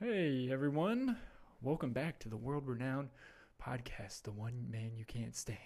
[0.00, 1.16] Hey everyone,
[1.60, 3.08] welcome back to the world renowned
[3.60, 5.58] podcast, The One Man You Can't Stand.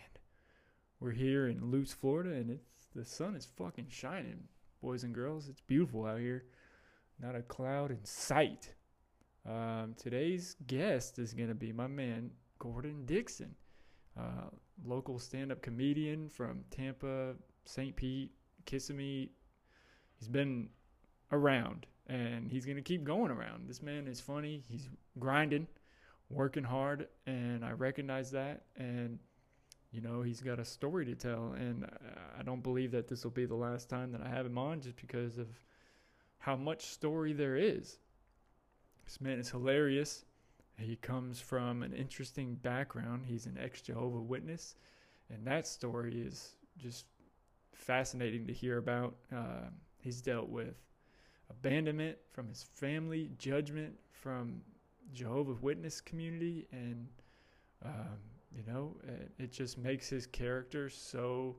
[1.01, 4.45] We're here in Lutz, Florida, and it's the sun is fucking shining,
[4.80, 5.50] boys and girls.
[5.50, 6.46] It's beautiful out here,
[7.21, 8.72] not a cloud in sight.
[9.46, 13.54] Um, today's guest is gonna be my man Gordon Dixon,
[14.19, 14.49] uh,
[14.83, 17.34] local stand-up comedian from Tampa,
[17.66, 17.95] St.
[17.95, 18.33] Pete,
[18.64, 19.28] Kissimmee.
[20.19, 20.70] He's been
[21.33, 23.69] around and he's going to keep going around.
[23.69, 24.62] This man is funny.
[24.69, 24.88] He's
[25.19, 25.66] grinding,
[26.30, 28.65] working hard, and I recognize that.
[28.77, 29.19] And,
[29.93, 31.52] you know, he's got a story to tell.
[31.52, 31.87] And
[32.38, 34.80] I don't believe that this will be the last time that I have him on
[34.80, 35.48] just because of
[36.38, 37.98] how much story there is.
[39.05, 40.24] This man is hilarious.
[40.79, 43.27] He comes from an interesting background.
[43.27, 44.74] He's an ex Jehovah Witness.
[45.30, 47.07] And that story is just
[47.73, 49.15] fascinating to hear about.
[49.34, 49.69] Uh,
[50.01, 50.74] he's dealt with
[51.52, 54.60] abandonment from his family, judgment from
[55.12, 57.06] Jehovah's Witness community, and
[57.85, 58.18] um,
[58.54, 61.57] you know, it, it, just makes his character so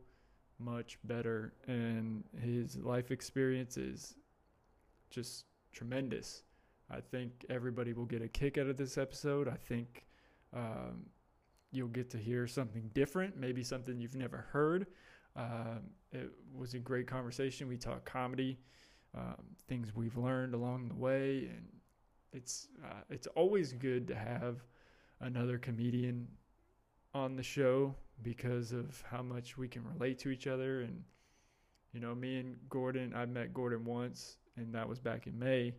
[0.59, 4.15] much better, and his life experience is
[5.09, 6.43] just tremendous.
[6.89, 9.47] I think everybody will get a kick out of this episode.
[9.47, 10.05] I think
[10.55, 11.05] um,
[11.71, 14.87] you'll get to hear something different, maybe something you've never heard.
[15.35, 17.67] Um, it was a great conversation.
[17.67, 18.59] We talked comedy
[19.15, 21.67] um, things we've learned along the way, and
[22.31, 24.63] it's uh, it's always good to have
[25.21, 26.27] another comedian
[27.13, 30.81] on the show because of how much we can relate to each other.
[30.81, 31.03] And
[31.93, 35.73] you know, me and Gordon, I met Gordon once, and that was back in May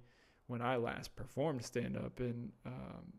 [0.47, 3.13] when I last performed stand up, and um,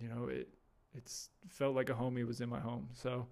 [0.00, 0.48] you know, it
[0.94, 2.88] it's felt like a homie was in my home.
[2.92, 3.26] So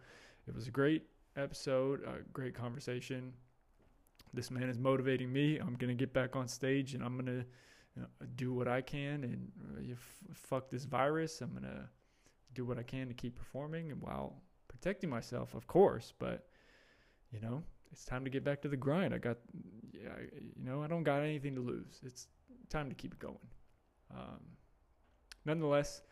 [0.47, 1.05] it was a great
[1.37, 3.33] episode, a great conversation
[4.35, 5.59] this man is motivating me.
[5.59, 7.45] I'm gonna get back on stage and I'm gonna
[7.95, 11.41] you know, do what I can and uh, f- fuck this virus.
[11.41, 11.89] I'm gonna
[12.55, 16.13] do what I can to keep performing and while protecting myself, of course.
[16.19, 16.47] But
[17.31, 19.15] you know, it's time to get back to the grind.
[19.15, 19.39] I got,
[19.93, 22.01] yeah, you know, I don't got anything to lose.
[22.05, 22.27] It's
[22.71, 23.37] time to keep it going.
[24.15, 24.41] Um,
[25.45, 26.03] nonetheless,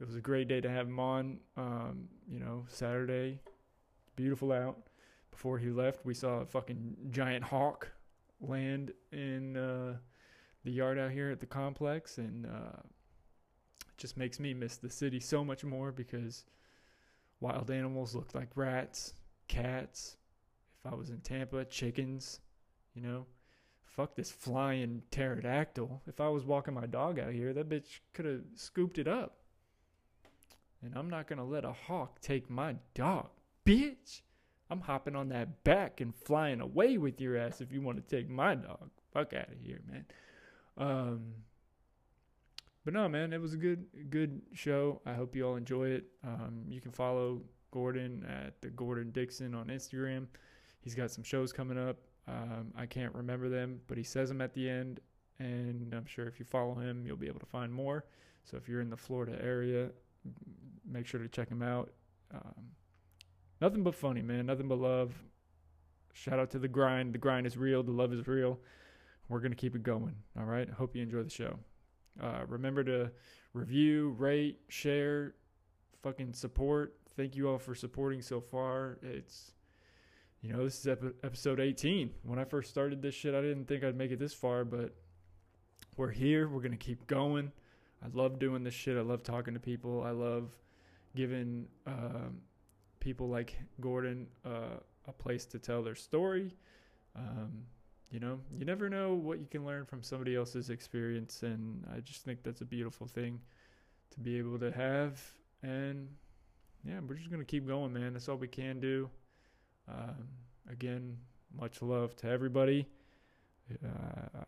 [0.00, 1.38] it was a great day to have him on.
[1.56, 3.40] Um, you know, Saturday,
[4.16, 4.89] beautiful out
[5.30, 7.90] before he left, we saw a fucking giant hawk
[8.40, 9.96] land in uh,
[10.64, 12.78] the yard out here at the complex, and uh,
[13.80, 16.44] it just makes me miss the city so much more because
[17.40, 19.14] wild animals look like rats,
[19.48, 20.16] cats.
[20.84, 22.40] If I was in Tampa, chickens,
[22.94, 23.26] you know.
[23.90, 26.00] Fuck this flying pterodactyl.
[26.06, 29.38] If I was walking my dog out here, that bitch could have scooped it up.
[30.82, 33.28] And I'm not gonna let a hawk take my dog,
[33.66, 34.22] bitch.
[34.70, 38.16] I'm hopping on that back and flying away with your ass if you want to
[38.16, 38.90] take my dog.
[39.12, 40.04] Fuck out of here, man.
[40.78, 41.34] Um,
[42.84, 45.00] but no, man, it was a good good show.
[45.04, 46.04] I hope you all enjoy it.
[46.24, 50.26] Um, you can follow Gordon at the Gordon Dixon on Instagram.
[50.80, 51.98] He's got some shows coming up.
[52.26, 55.00] Um, I can't remember them, but he says them at the end,
[55.38, 58.04] and I'm sure if you follow him, you'll be able to find more.
[58.44, 59.90] So if you're in the Florida area,
[60.88, 61.90] make sure to check him out.
[62.32, 62.70] Um,
[63.60, 64.46] nothing but funny, man.
[64.46, 65.14] Nothing but love.
[66.12, 67.14] Shout out to the grind.
[67.14, 67.82] The grind is real.
[67.82, 68.58] The love is real.
[69.28, 70.16] We're gonna keep it going.
[70.38, 70.68] All right.
[70.68, 71.58] Hope you enjoy the show.
[72.20, 73.10] Uh, remember to
[73.54, 75.34] review, rate, share,
[76.02, 76.96] fucking support.
[77.16, 78.98] Thank you all for supporting so far.
[79.02, 79.52] It's
[80.42, 82.10] you know, this is episode 18.
[82.22, 84.94] When I first started this shit, I didn't think I'd make it this far, but
[85.96, 86.48] we're here.
[86.48, 87.52] We're to keep going.
[88.02, 88.96] I love doing this shit.
[88.96, 90.02] I love talking to people.
[90.02, 90.48] I love
[91.14, 92.40] giving um,
[93.00, 94.78] people like Gordon uh,
[95.08, 96.54] a place to tell their story.
[97.16, 97.64] Um,
[98.10, 102.00] you know, you never know what you can learn from somebody else's experience, and I
[102.00, 103.40] just think that's a beautiful thing
[104.10, 105.20] to be able to have.
[105.62, 106.08] And
[106.84, 108.12] yeah, we're just gonna keep going, man.
[108.12, 109.08] That's all we can do.
[109.88, 110.28] Um,
[110.70, 111.16] again,
[111.56, 112.86] much love to everybody.
[113.84, 114.44] Uh,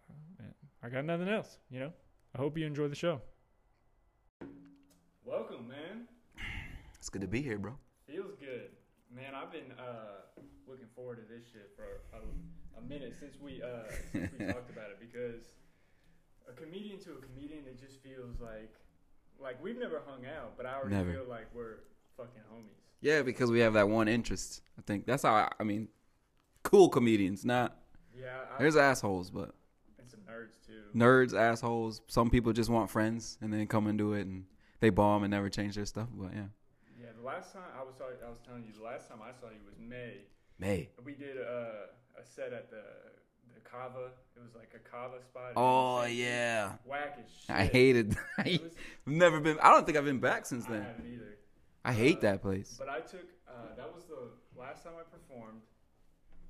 [0.82, 1.58] I got nothing else.
[1.70, 1.92] You know,
[2.34, 3.20] I hope you enjoy the show.
[5.24, 6.08] Welcome, man.
[6.98, 7.74] It's good to be here, bro.
[9.14, 9.34] Man.
[9.34, 13.90] I've been uh, looking forward to this shit for a, a minute since we uh,
[14.12, 15.52] since we talked about it because
[16.48, 18.72] a comedian to a comedian, it just feels like
[19.40, 21.12] like we've never hung out, but I already never.
[21.12, 21.80] feel like we're
[22.16, 22.80] fucking homies.
[23.00, 24.62] Yeah, because we have that one interest.
[24.78, 25.88] I think that's how I, I mean,
[26.62, 27.76] cool comedians, not.
[28.18, 29.54] Yeah, I, there's assholes, but.
[29.98, 30.96] And some nerds too.
[30.96, 32.00] Nerds, assholes.
[32.06, 34.44] Some people just want friends and then come and do it and
[34.80, 36.08] they bomb and never change their stuff.
[36.14, 36.46] But yeah
[37.22, 39.46] the last time I was sorry, I was telling you the last time I saw
[39.46, 40.26] you was May.
[40.58, 40.90] May.
[41.04, 41.86] We did a,
[42.18, 42.82] a set at the
[43.54, 44.10] the Kava.
[44.34, 45.52] It was like a Kava spot.
[45.54, 46.72] Oh yeah.
[46.84, 47.54] Whack as shit.
[47.54, 48.16] I hated.
[48.38, 48.74] I've was-
[49.06, 49.58] never been.
[49.62, 50.82] I don't think I've been back since then.
[50.82, 51.38] I haven't either.
[51.84, 52.74] I hate that place.
[52.78, 55.62] But I took uh, that was the last time I performed,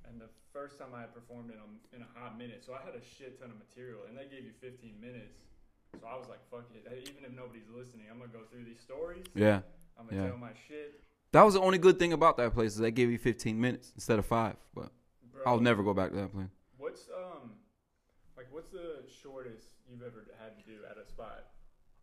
[0.09, 2.65] and the first time I had performed in a, in a hot minute.
[2.65, 5.41] So I had a shit ton of material, and they gave you 15 minutes.
[6.01, 8.81] So I was like, "Fuck it!" Even if nobody's listening, I'm gonna go through these
[8.81, 9.25] stories.
[9.35, 9.61] Yeah.
[9.99, 10.29] I'm gonna Yeah.
[10.29, 11.01] tell my shit.
[11.33, 13.93] That was the only good thing about that place is they gave you 15 minutes
[13.95, 14.57] instead of five.
[14.75, 14.91] But
[15.33, 16.49] Bro, I'll never go back to that place.
[16.77, 17.53] What's um,
[18.37, 21.47] like, what's the shortest you've ever had to do at a spot,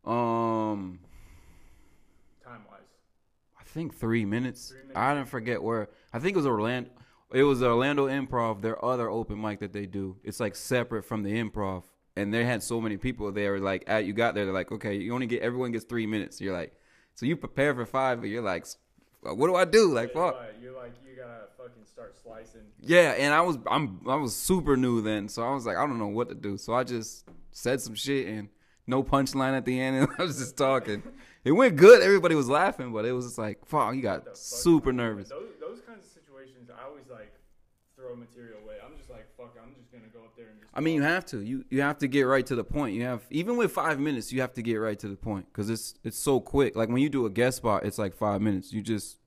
[0.06, 1.00] Um,
[2.44, 2.80] time wise?
[3.60, 4.70] I think three minutes.
[4.70, 5.20] Three I minutes.
[5.20, 5.90] didn't forget where.
[6.14, 6.90] I think it was Orlando.
[7.32, 8.62] It was Orlando Improv.
[8.62, 10.18] Their other open mic that they do.
[10.24, 11.84] It's like separate from the Improv,
[12.16, 13.60] and they had so many people there.
[13.60, 16.42] Like, at you got there, they're like, okay, you only get everyone gets three minutes.
[16.42, 16.74] You're like,
[17.16, 18.66] so you prepare for five, but you're like,
[19.22, 19.94] what do I do?
[19.94, 20.40] Like, fuck.
[20.62, 22.62] You're like, you gotta fucking start slicing.
[22.82, 25.86] Yeah, and I was I'm I was super new then, so I was like I
[25.86, 26.58] don't know what to do.
[26.58, 28.50] So I just said some shit and
[28.88, 31.04] no punchline at the end, and I was just talking.
[31.44, 32.02] It went good.
[32.02, 35.30] Everybody was laughing, but it was just like, fuck, you got super nervous.
[35.30, 37.34] Those, those kinds of situations, I always like
[37.96, 38.76] throw material away.
[38.84, 38.98] I'm
[39.40, 40.72] fuck, I'm just gonna go up there and just.
[40.76, 41.42] I mean, you have to.
[41.42, 42.96] You you have to get right to the point.
[42.96, 45.70] You have even with five minutes, you have to get right to the point because
[45.70, 46.76] it's it's so quick.
[46.76, 48.72] Like when you do a guest spot, it's like five minutes.
[48.74, 49.18] You just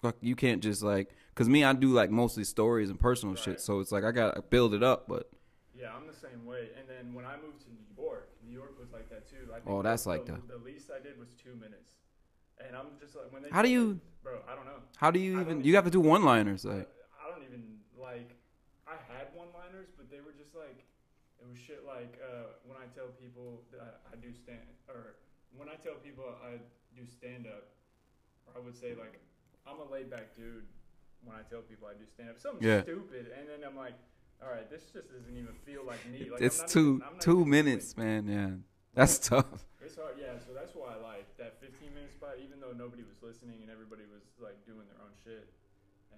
[0.00, 0.16] fuck.
[0.20, 3.44] You can't just like because me, I do like mostly stories and personal Right.
[3.44, 3.60] shit.
[3.60, 5.06] So it's like I gotta build it up.
[5.08, 5.28] But
[5.74, 6.68] Yeah, I'm the same way.
[6.78, 9.50] And then when I moved to New York, New York was like that too.
[9.52, 10.48] I oh, think Oh, that's the, like the, that.
[10.48, 11.94] the least I did was two minutes.
[12.66, 13.50] And I'm just like, when they.
[13.50, 14.80] How do you- Bro, I don't know.
[14.96, 15.62] how do you I even?
[15.62, 16.64] You have to do one liners.
[16.64, 16.88] Like
[17.22, 17.62] I don't even
[18.00, 18.30] like.
[18.88, 20.78] I had one-liners, but they were just like,
[21.46, 25.14] it was shit like uh, when I tell people that I do stand, or
[25.54, 26.58] when I tell people I
[26.98, 27.70] do stand-up,
[28.50, 29.20] or I would say like,
[29.66, 30.66] I'm a laid-back dude.
[31.22, 32.82] When I tell people I do stand-up, something Yeah.
[32.82, 33.94] stupid, and then I'm like,
[34.42, 36.28] all right, this just doesn't even feel like me.
[36.30, 38.26] Like, it's two even- I'm not two minutes, man.
[38.28, 38.50] Yeah,
[38.94, 39.64] that's tough.
[39.82, 40.34] It's hard, yeah.
[40.42, 43.70] So that's why I like that 15 minute spot, even though nobody was listening and
[43.70, 45.46] everybody was like doing their own shit.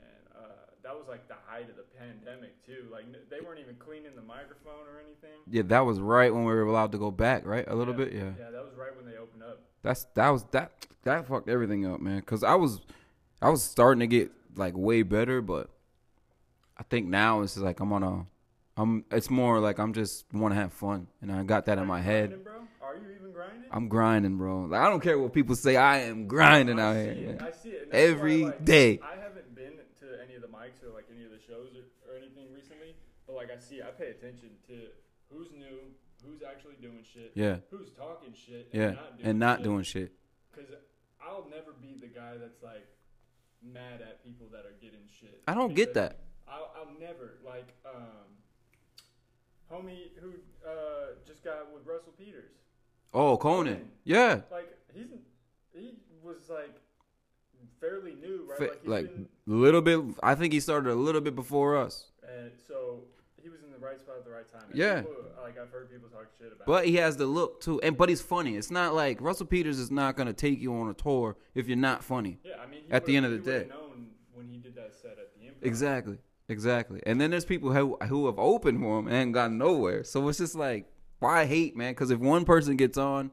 [0.02, 0.48] And uh,
[0.82, 2.86] that was like the height of the pandemic too.
[2.90, 5.38] Like they weren't even cleaning the microphone or anything.
[5.50, 7.64] Yeah, that was right when we were allowed to go back, right?
[7.68, 8.04] A little Yeah.
[8.04, 8.30] bit, yeah.
[8.38, 9.60] Yeah, that was right when they opened up.
[9.82, 10.72] That's that was that
[11.04, 12.20] that fucked everything up, man.
[12.22, 12.80] Cause I was
[13.40, 15.70] I was starting to get like way better, but
[16.76, 18.26] I think now it's like I'm on a
[18.76, 21.86] I'm it's more like I'm just want to have fun, and I got that in
[21.86, 22.30] my head.
[22.30, 22.52] grinding, bro?
[22.88, 23.62] Are you even grinding?
[23.70, 24.60] I'm grinding, bro.
[24.66, 25.76] Like I don't care what people say.
[25.76, 27.18] I am grinding I out here it.
[27.40, 27.46] yeah.
[27.46, 27.88] I see it.
[27.92, 29.00] every like, day.
[29.02, 32.12] I haven't been to any of the mics or like any of the shows or,
[32.12, 32.94] or anything recently,
[33.26, 34.74] but like I see, I pay attention to
[35.30, 35.78] who's new,
[36.24, 39.64] who's actually doing shit, Yeah, who's talking shit, and yeah, not and not shit.
[39.64, 40.12] doing shit.
[40.50, 40.70] Because
[41.22, 42.86] I'll never be the guy that's like
[43.62, 45.42] mad at people that are getting shit.
[45.48, 46.18] I don't get that.
[46.48, 48.26] I'll, I'll never like um,
[49.70, 50.32] homie who
[50.66, 52.52] uh just got with Russell Peters.
[53.14, 53.74] Oh, Conan.
[53.74, 53.88] Conan.
[54.04, 55.06] Yeah, Like he's
[55.74, 56.74] he was like
[57.80, 58.58] fairly new, right?
[58.58, 60.00] Fa- like he's like a little bit.
[60.22, 62.06] I think he started a little bit before us.
[62.22, 63.17] and so he was in
[63.80, 64.62] the right spot at the right time.
[64.68, 65.00] And Yeah.
[65.02, 66.66] people, like I've heard people talk shit about.
[66.66, 68.56] But he has the look too, and but he's funny.
[68.56, 71.76] It's not like Russell Peters is not gonna take you on a tour if you're
[71.76, 72.38] not funny.
[72.44, 73.68] yeah, I mean, at the end of the he day.
[73.68, 75.66] known when he did that set at the Improv.
[75.66, 77.00] Exactly, exactly.
[77.06, 80.04] And then there's people who who have opened for him and got nowhere.
[80.04, 80.86] So it's just like,
[81.20, 81.92] why hate, man?
[81.92, 83.30] Because if one person gets on,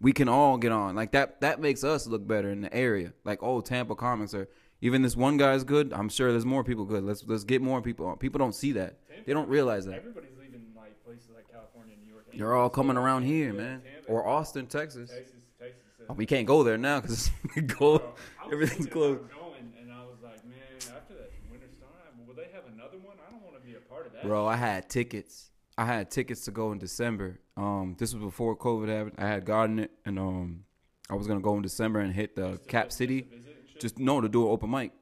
[0.00, 0.94] we can all get on.
[0.94, 3.12] Like that that makes us look better in the area.
[3.24, 4.48] Like oh, Tampa comics are
[4.84, 5.94] even this one guy's good.
[5.94, 7.04] I'm sure there's more people good.
[7.04, 8.18] Let's let's get more people on.
[8.18, 8.98] People don't see that.
[9.24, 9.94] They don't realize that.
[9.94, 12.26] Everybody's leaving like places like California, New York.
[12.32, 15.08] You're all coming around here, man, Tampa, or Austin, Texas.
[15.08, 15.80] Texas, Texas.
[16.10, 17.30] Oh, we can't go there now because
[17.78, 18.12] go.
[18.52, 19.22] Everything's closed.
[19.30, 23.16] Going, and I was like, man, after that winter storm, will they have another one?
[23.26, 24.22] I don't want to be a part of that.
[24.22, 25.50] Bro, I had tickets.
[25.78, 27.40] I had tickets to go in December.
[27.56, 29.14] Um, this was before COVID happened.
[29.16, 30.64] I had gotten it, and um,
[31.08, 33.26] I was gonna go in December and hit the Cap City,
[33.74, 33.82] to visit and shit?
[33.82, 34.92] just no to do an open mic.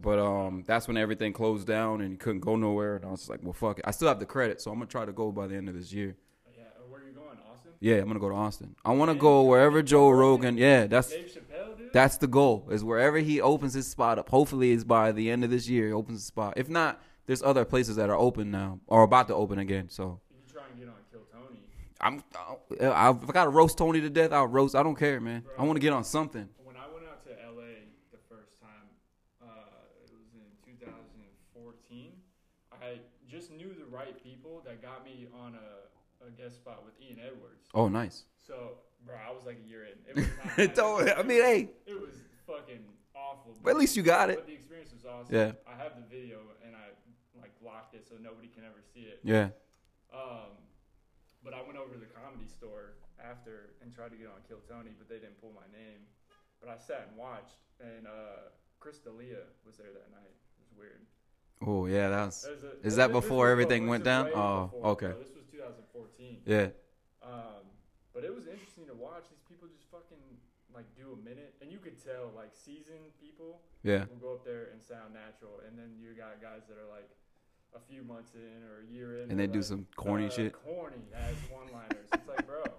[0.00, 2.96] But um, that's when everything closed down and you couldn't go nowhere.
[2.96, 3.84] And I was like, well, fuck it.
[3.86, 5.74] I still have the credit, so I'm gonna try to go by the end of
[5.74, 6.16] this year.
[6.56, 6.64] yeah.
[6.88, 7.72] Where are you going, Austin?
[7.80, 8.74] Yeah, I'm gonna go to Austin.
[8.84, 10.58] I want to go wherever Joe Rogan?
[10.58, 11.92] Yeah, that's Dave Chappelle, dude.
[11.92, 12.68] that's the goal.
[12.70, 14.28] Is wherever he opens his spot up.
[14.28, 15.86] Hopefully, it's by the end of this year.
[15.86, 16.54] He opens the spot.
[16.56, 19.88] If not, there's other places that are open now or about to open again.
[19.88, 21.60] So you try and get on Kill Tony.
[22.00, 22.22] I'm.
[22.92, 24.74] I, if I gotta roast Tony to death, I'll roast.
[24.74, 25.44] I don't care, man.
[25.56, 26.48] I want to get on something.
[26.64, 28.88] When I went out to LA the first time,
[29.42, 29.46] uh,
[30.04, 32.12] it was in 2014.
[32.72, 32.98] I
[33.30, 37.18] just knew the right people that got me on a, a guest spot with Ian
[37.22, 37.68] Edwards.
[37.74, 38.24] Oh, nice.
[38.46, 39.96] So, bro, I was like a year in.
[40.10, 40.26] It was
[40.58, 40.74] not.
[40.74, 42.14] Don't- I mean, hey, It was
[42.46, 42.82] fucking
[43.14, 43.54] awful.
[43.62, 44.36] but at least you got it.
[44.36, 45.34] But the experience was awesome.
[45.34, 45.52] Yeah.
[45.66, 46.90] I have the video and I
[47.40, 49.20] like blocked it so nobody can ever see it.
[49.22, 49.48] Yeah.
[50.12, 50.58] Um,
[51.42, 54.60] but I went over to the comedy store after and tried to get on Kill
[54.68, 56.04] Tony, but they didn't pull my name.
[56.60, 58.48] But I sat and watched, and uh,
[58.80, 60.32] Chris D'Elia was there that night.
[60.32, 61.04] It was weird.
[61.62, 64.28] Oh yeah, that's There's a- Is this- that before everything went down?
[64.34, 65.06] Oh, before, okay.
[65.08, 65.18] bro.
[65.18, 66.42] This was 2014.
[66.46, 66.68] yeah.
[67.22, 67.64] Um,
[68.12, 69.24] but it was interesting to watch.
[69.30, 70.18] These people just fucking
[70.74, 74.04] like do a minute, and you could tell like seasoned people Yeah.
[74.10, 77.08] will go up there and sound natural, and then you got guys that are like
[77.74, 80.30] a few months in or a year in, And they they're do some corny uh,
[80.30, 80.52] shit.
[80.52, 82.06] Corny as one-liners.
[82.12, 82.62] it's like, bro.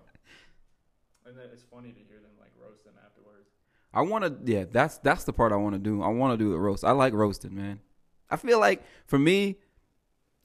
[1.25, 3.49] And then it's funny to hear them like roast them afterwards.
[3.91, 4.51] I want to.
[4.51, 6.03] Yeah, that's that's the part I want to do.
[6.03, 6.83] I want to do the roast.
[6.85, 7.79] I like roasting, man.
[8.29, 9.57] I feel like for me,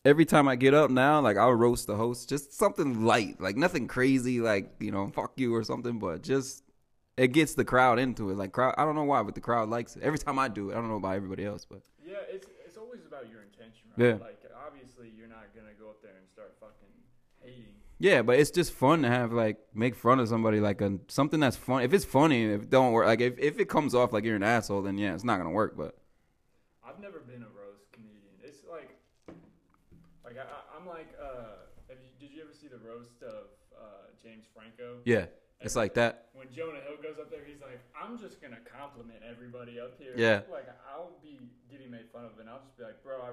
[0.04, 3.56] every time I get up now, like I'll roast the host, just something light, like
[3.56, 6.62] nothing crazy, like you know, fuck you or something, but just
[7.16, 8.36] it gets the crowd into it.
[8.36, 10.02] Like crowd, I don't know why, but the crowd likes it.
[10.02, 12.76] Every time I do it, I don't know about everybody else, but Yeah, it's it's
[12.76, 14.06] always about your intention, right?
[14.06, 14.12] Yeah.
[14.24, 16.88] Like obviously you're not gonna go up there and start fucking
[17.40, 17.74] hating.
[17.98, 21.40] yeah, but it's just fun to have like make fun of somebody, like a something
[21.40, 21.82] that's fun.
[21.82, 24.36] If it's funny, if it don't work, like if if it comes off like you're
[24.36, 25.76] an asshole, then yeah, it's not gonna work.
[25.76, 25.96] But
[26.86, 27.48] I've never been a
[34.80, 35.00] Franco?
[35.04, 35.26] yeah,
[35.60, 36.26] it's like that.
[36.32, 40.14] When Jonah Hill goes up there, he's like, I'm just gonna compliment everybody up here.
[40.16, 40.40] Yeah.
[40.50, 41.38] Like I'll be
[41.70, 43.30] getting made fun of, and I'll just be like, bro, I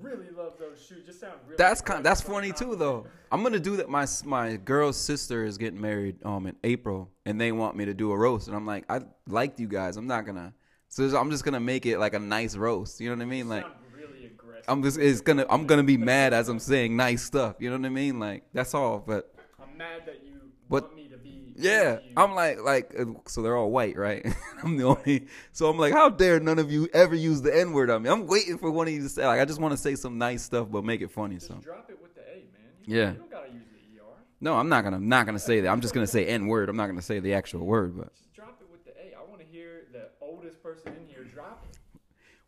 [0.00, 1.04] really love those shoes.
[1.04, 1.56] Just sound really.
[1.58, 2.04] That's kind.
[2.04, 3.06] That's funny too, though.
[3.30, 3.88] I'm gonna do that.
[3.88, 7.94] My my girl's sister is getting married um in April, and they want me to
[7.94, 9.96] do a roast, and I'm like, I liked you guys.
[9.96, 10.54] I'm not gonna.
[10.88, 13.00] So I'm just gonna make it like a nice roast.
[13.00, 13.48] You know what I mean?
[13.48, 14.64] Like sound really aggressive.
[14.68, 14.98] I'm just.
[14.98, 15.44] It's gonna.
[15.50, 17.56] I'm gonna be mad as I'm saying nice stuff.
[17.58, 18.18] You know what I mean?
[18.18, 18.98] Like that's all.
[19.06, 20.25] But I'm mad that
[20.68, 21.52] But- want me to be.
[21.56, 21.98] yeah.
[22.16, 22.94] I'm like like.
[22.98, 24.24] uh, So they're all white, right?
[24.62, 25.26] I'm the only.
[25.52, 28.10] So I'm like, how dare none of you ever use the N word on me?
[28.10, 30.18] I'm waiting for one of you to say like, I just want to say some
[30.18, 31.36] nice stuff, but make it funny.
[31.36, 32.44] Just So drop it with the A, man.
[32.84, 33.12] You, Yeah.
[33.12, 34.04] You don't gotta use the ER.
[34.40, 34.96] no, I'm not gonna.
[34.96, 35.68] I'm not gonna say that.
[35.68, 36.68] I'm just gonna say N word.
[36.68, 38.12] I'm not gonna say the actual word, but.
[38.14, 39.14] Just drop it with the A.
[39.18, 41.78] I want to hear the oldest person in here drop it.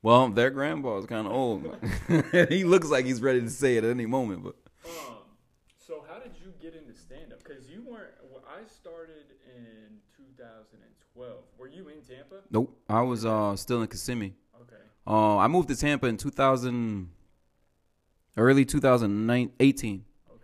[0.02, 1.76] Well, their grandpa is kind of old.
[2.50, 4.44] he looks like he's ready to say it at any moment.
[4.44, 5.16] But Um,
[5.76, 7.42] so how did you get into stand up?
[7.42, 8.12] Because you weren't.
[8.30, 9.98] Well, I started in
[11.18, 11.38] 2012.
[11.58, 12.36] Were you in Tampa?
[12.50, 14.34] nope, I was uh, still in Kissimmee.
[14.62, 14.76] Okay.
[15.06, 17.08] Uh, I moved to Tampa in 2000,
[18.36, 20.42] early 2018, Okay.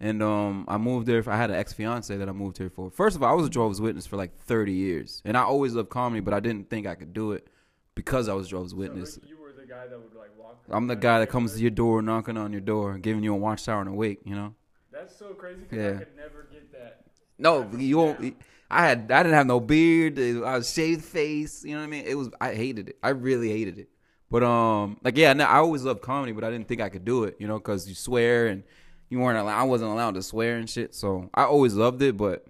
[0.00, 1.22] and um, I moved there.
[1.22, 2.90] For, I had an ex fiance that I moved here for.
[2.90, 5.74] First of all, I was a Jehovah's Witness for like 30 years, and I always
[5.74, 7.48] loved comedy, but I didn't think I could do it
[7.94, 9.14] because I was Jehovah's Witness.
[9.14, 10.62] So you were the guy that would like walk.
[10.70, 13.36] I'm the guy that comes to your door, knocking on your door, giving you a
[13.36, 14.20] watchtower and Awake.
[14.24, 14.54] You know.
[14.92, 15.90] That's so crazy because Yeah.
[15.90, 17.04] I could never get that.
[17.38, 18.34] No, you won't.
[18.70, 20.18] I had I didn't have no beard.
[20.18, 21.64] I was shaved face.
[21.64, 22.04] You know what I mean?
[22.06, 22.98] It was I hated it.
[23.02, 23.88] I really hated it.
[24.30, 27.24] But um, like yeah, I always loved comedy, but I didn't think I could do
[27.24, 27.36] it.
[27.38, 28.64] You know, because you swear and
[29.08, 29.60] you weren't allowed.
[29.60, 30.94] I wasn't allowed to swear and shit.
[30.94, 32.46] So I always loved it, but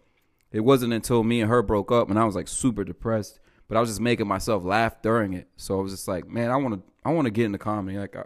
[0.52, 3.40] it wasn't until me and her broke up and I was like super depressed.
[3.68, 5.48] But I was just making myself laugh during it.
[5.56, 7.98] So I was just like, man, I want to I want to get into comedy.
[7.98, 8.24] Like, I,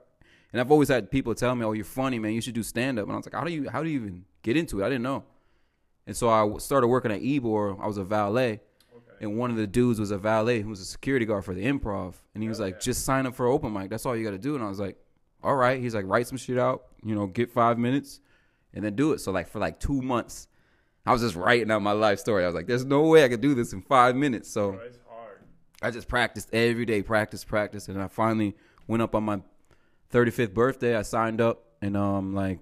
[0.53, 2.33] and I've always had people tell me, oh, you're funny, man.
[2.33, 3.05] You should do stand up.
[3.05, 4.85] And I was like, how do you how do you even get into it?
[4.85, 5.25] I didn't know.
[6.11, 7.81] And so I started working at Ybor.
[7.81, 8.55] I was a valet,
[8.93, 9.05] Okay.
[9.21, 11.65] and one of the dudes was a valet who was a security guard for the
[11.65, 12.15] improv.
[12.35, 13.91] And he was like, just sign up for open mic.
[13.91, 14.57] That's all you got to do.
[14.57, 14.97] And I was like,
[15.41, 15.81] all right.
[15.81, 18.19] He's like, write some shit out, you know, get five minutes,
[18.75, 19.21] and then do it.
[19.21, 20.49] So like for like two months,
[21.07, 22.43] I was just writing out my life story.
[22.43, 24.51] I was like, there's no way I could do this in five minutes.
[24.51, 24.81] So Bro.
[25.81, 28.57] I just practiced every day, practice, practice, and I finally
[28.89, 29.43] went up on my
[30.13, 30.97] 35th birthday.
[30.97, 32.59] I signed up, and um, like,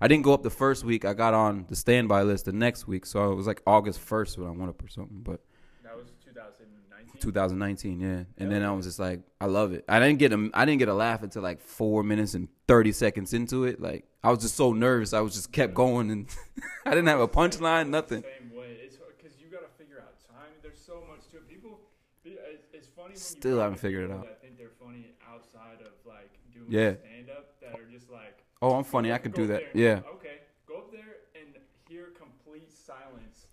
[0.00, 1.04] I didn't go up the first week.
[1.04, 4.38] I got on the standby list the next week, so it was like August 1st
[4.38, 5.20] when I went up or something.
[5.22, 5.40] But
[5.82, 7.20] That was 2019.
[7.20, 8.24] 2019, yeah.
[8.38, 9.84] And then I was just like, I love it.
[9.88, 12.92] I didn't get a, I didn't get a laugh until like four minutes and 30
[12.92, 13.80] seconds into it.
[13.80, 15.12] Like, I was just so nervous.
[15.12, 16.26] I was just kept going, and
[16.86, 18.22] I didn't have a punchline, nothing.
[18.22, 18.76] Same way.
[18.82, 20.50] It's because you got to figure out time.
[20.62, 21.48] There's so much to it.
[21.48, 21.78] People,
[22.24, 23.10] it's, it's funny.
[23.10, 24.26] When Still haven't figured it out.
[24.30, 26.94] I think they're funny outside of like doing Yeah.
[27.00, 27.60] stand up.
[27.60, 28.33] That are just like.
[28.64, 29.12] Oh, I'm funny.
[29.12, 29.74] I could do that.
[29.74, 30.00] there Yeah.
[30.14, 30.38] Okay.
[30.66, 31.48] Go up there and
[31.88, 33.46] hear complete silence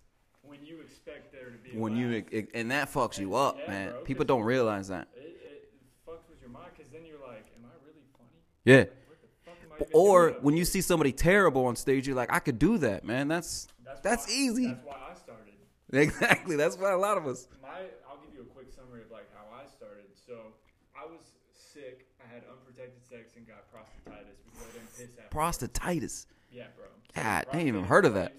[0.44, 1.76] when you expect there to be.
[1.78, 2.24] a When you laugh.
[2.32, 3.90] it, and that fucks you up, Yeah, man.
[3.92, 5.08] bro, People 'cause- don't realize that.
[5.16, 5.70] It, it
[6.08, 8.40] fucks with your mind because then you're like, am I really funny?
[8.64, 8.78] Yeah.
[8.78, 12.08] Like, what the fuck am I even Or when you see somebody terrible on stage,
[12.08, 13.28] you're like, I could do that, man.
[13.28, 13.68] That's
[14.04, 14.68] that's why- easy.
[14.68, 15.54] That's why I started.
[15.92, 16.56] exactly.
[16.56, 17.48] That's why a lot of us.
[17.62, 20.08] My, I'll give you a quick summary of like how I started.
[20.16, 20.56] So
[20.96, 21.20] I was
[21.52, 22.08] sick.
[22.24, 24.40] I had unprotected sex and got prostatitis
[24.74, 25.38] because I didn't piss after.
[25.38, 26.26] Prostatitis.
[26.52, 26.86] Yeah, bro.
[27.16, 28.34] God, I ain't even heard of that.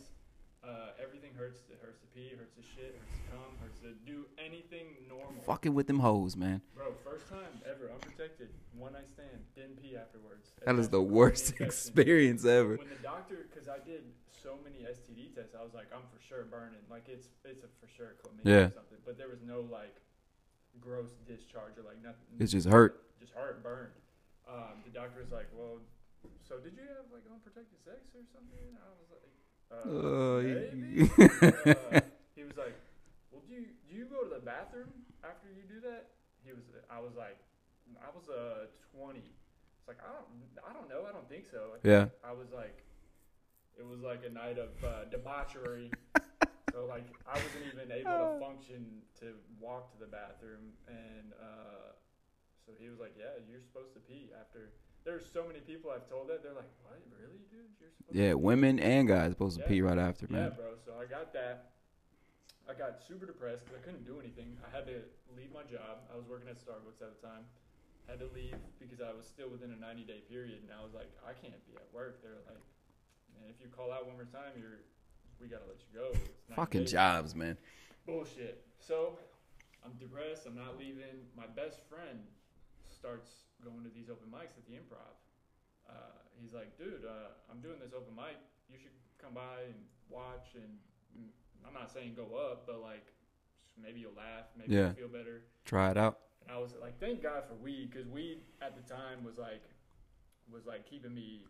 [0.65, 0.69] Uh,
[1.03, 1.61] everything hurts.
[1.71, 5.43] It hurts to pee, hurts to shit, hurts to come, hurts to do anything normal.
[5.45, 6.61] Fucking with them hoes, man.
[6.77, 8.49] Bro, first time ever unprotected,
[8.79, 10.51] one night stand, didn't pee afterwards.
[10.65, 12.77] That is the worst experience ever.
[12.77, 14.03] When the doctor, because I did
[14.43, 16.81] so many STD tests, I was like, I'm for sure burning.
[16.91, 18.57] Like it's it's a for sure chlamydia Yeah.
[18.67, 18.99] or something.
[19.05, 19.95] But there was no like
[20.81, 22.25] gross discharge or like nothing.
[22.41, 23.03] It's just hurt.
[23.21, 23.93] Just hurt burned.
[24.49, 25.79] Um, the doctor was like, well,
[26.49, 28.76] so did you have like unprotected sex or something?
[28.79, 29.26] I was like,
[29.73, 31.09] uh, Uh, maybe.
[31.73, 32.00] uh,
[32.37, 32.76] he was like,
[33.31, 34.93] well, do you do you go to the bathroom
[35.25, 36.12] after you do that?
[36.45, 36.64] He was.
[36.91, 37.38] I was like,
[38.02, 39.19] I was uh 20.
[39.19, 40.29] It's like I don't
[40.62, 41.09] I don't know.
[41.09, 41.79] I don't think so.
[41.83, 42.12] Yeah.
[42.23, 42.85] I was like,
[43.79, 45.91] it was like a night of uh, debauchery.
[46.73, 51.97] so like I wasn't even able to function to walk to the bathroom, and uh,
[52.64, 54.73] so he was like, "Yeah, you're supposed to pee after."
[55.05, 57.67] There's so many people I've told that they're like, "What, really, dude?
[57.81, 59.69] You're supposed Yeah, to pee?" women and guys supposed to Yeah.
[59.69, 60.43] pee right after, man.
[60.43, 60.57] Yeah, man.
[60.57, 60.77] bro.
[60.85, 61.73] So I got that.
[62.69, 64.57] I got super depressed because I couldn't do anything.
[64.65, 65.03] I had to
[65.37, 66.07] leave my job.
[66.13, 67.45] I was working at Starbucks at the time.
[68.07, 70.93] Had to leave because I was still within a 90 day period, and I was
[70.95, 72.23] like, I can't be at work.
[72.23, 72.63] They're like,
[73.35, 74.79] man, if you call out one more time, you're
[75.41, 76.11] we gotta let you go.
[76.13, 77.59] It's 90 Fucking days." jobs, man.
[78.07, 78.65] Bullshit.
[78.79, 79.19] So
[79.85, 80.47] I'm depressed.
[80.47, 81.27] I'm not leaving.
[81.37, 82.25] My best friend
[82.85, 85.14] starts going to these open mics at the improv.
[85.88, 88.37] Uh, he's like, dude, uh, I'm doing this open mic.
[88.71, 89.75] You should come by and
[90.11, 90.54] watch.
[90.54, 90.78] And
[91.66, 93.07] I'm not saying go up, but like
[93.81, 94.47] maybe you'll laugh.
[94.57, 94.92] Maybe Yeah.
[94.99, 95.42] you'll feel better.
[95.64, 96.19] Try it out.
[96.42, 99.62] And I was like, thank God for weed, because weed at the time was like
[100.52, 101.45] was like keeping me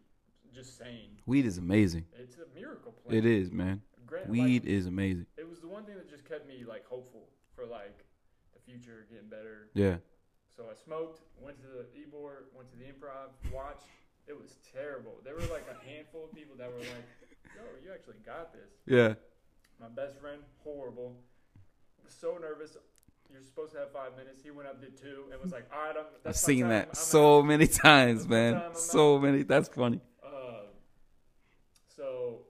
[0.54, 1.16] just sane.
[1.26, 2.04] Weed is amazing.
[2.18, 3.16] It's a miracle plant.
[3.16, 3.80] It is, man.
[4.06, 5.26] Gra- like, Weed is amazing.
[5.38, 8.04] it was the one thing that just kept me like hopeful for like
[8.52, 9.68] the future getting better.
[9.74, 9.96] Yeah.
[10.56, 13.88] So I smoked, went to the Ybor, went to the improv, watched.
[14.26, 15.16] It was terrible.
[15.24, 17.08] There were like a handful of people that were like,
[17.56, 19.14] "Yo, you actually got this." Yeah.
[19.80, 21.16] My best friend, horrible.
[22.04, 22.76] Was so nervous.
[23.32, 24.42] You're supposed to have five minutes.
[24.42, 26.68] He went up, did two, and was like, "All right, I'm." I've seen time.
[26.68, 28.54] that I'm so out." many times, man.
[28.54, 29.42] time, I'm So many.
[29.42, 30.00] That's funny.
[30.22, 30.68] Uh,
[31.88, 32.42] so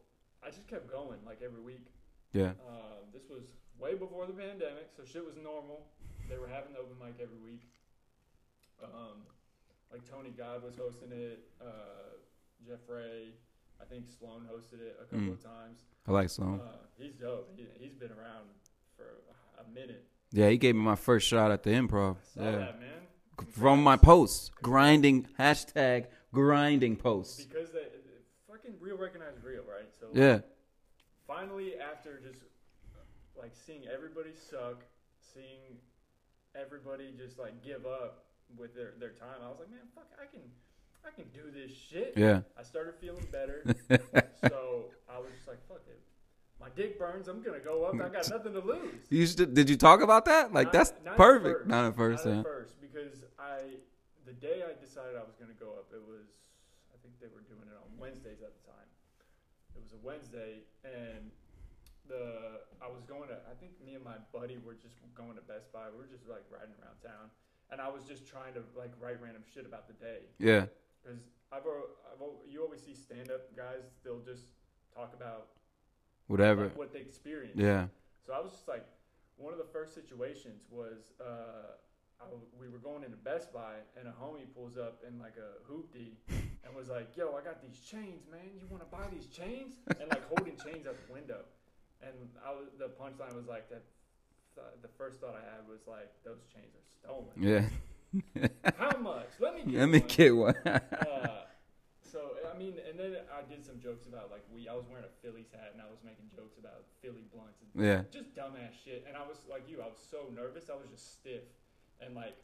[0.42, 1.86] I just kept going like every week.
[2.32, 2.52] Yeah.
[2.68, 3.44] Uh, this was
[3.78, 5.86] way before the pandemic, so shit was normal.
[6.28, 7.62] They were having the open mic every week.
[8.84, 9.22] Um,
[9.90, 11.40] like Tony God was hosting it.
[11.60, 12.16] Uh,
[12.66, 13.34] Jeff Ray,
[13.80, 15.32] I think Sloan hosted it a couple Mm.
[15.32, 15.80] of times.
[16.06, 16.60] I like Sloan.
[16.60, 17.50] Uh, he's dope.
[17.56, 18.46] He, he's been around
[18.96, 19.04] for
[19.60, 20.04] a minute.
[20.32, 22.16] Yeah, he gave me my first shot at the improv.
[22.36, 22.50] Yeah.
[22.52, 22.88] that man
[23.50, 24.50] From my posts.
[24.62, 25.26] Grinding.
[25.38, 27.44] Hashtag grinding posts.
[27.44, 27.86] because they,
[28.48, 29.88] fucking real recognize real, right?
[30.00, 30.40] So Yeah.
[31.26, 32.42] finally after just
[33.36, 34.84] like seeing everybody suck,
[35.34, 35.78] seeing
[36.54, 38.24] everybody just like give up
[38.58, 40.42] with their, their time, I was like, man, fuck, I can
[41.04, 42.14] I can do this shit.
[42.16, 42.42] Yeah.
[42.58, 43.64] I started feeling better,
[44.48, 45.98] so I was just like, fuck it.
[46.60, 47.26] My dick burns.
[47.26, 47.94] I'm gonna go up.
[47.98, 49.02] I got nothing to lose.
[49.10, 50.52] You should, did you talk about that?
[50.54, 51.66] Like Not- that's not perfect.
[51.66, 51.68] first.
[51.68, 52.38] Not at first, Not yeah.
[52.38, 53.82] at first, because I
[54.26, 56.30] the day I decided I was gonna go up, it was
[56.94, 58.86] I think they were doing it on Wednesdays at the time.
[59.74, 61.34] It was a Wednesday, and
[62.06, 65.42] the I was going to I think me and my buddy were just going to
[65.50, 65.90] Best Buy.
[65.90, 67.26] We were just like riding around town,
[67.72, 70.66] and I was just trying to like write random shit about the day Yeah.
[71.02, 74.44] because I've, I've you always see stand up guys they'll just
[74.94, 75.48] talk about
[76.28, 76.64] Whatever.
[76.64, 77.58] like, what they experienced.
[77.58, 77.86] Yeah.
[78.24, 78.86] So I was just like,
[79.36, 81.74] one of the first situations was uh,
[82.20, 82.24] I
[82.58, 86.12] we were going into Best Buy and a homie pulls up in like a hoopty
[86.64, 88.54] and was like, "Yo, I got these chains, man.
[88.54, 91.40] You want to buy these chains?" And like holding chains out the window.
[92.00, 92.14] And
[92.46, 93.82] I was the punchline was like that.
[94.54, 97.32] Th- the first thought I had was like, "Those chains are stolen.
[97.36, 97.68] Yeah.
[98.78, 99.28] How much?
[99.40, 100.54] Let me get Let me one." get one.
[100.66, 101.28] uh,
[102.02, 102.20] so
[102.52, 104.68] I mean, and then I did some jokes about like we.
[104.68, 107.70] I was wearing a Phillies hat and I was making jokes about Philly blunts and
[107.84, 108.02] yeah.
[108.12, 109.04] just dumbass shit.
[109.08, 110.68] And I was like you, I was so nervous.
[110.70, 111.42] I was just stiff
[112.04, 112.36] and like,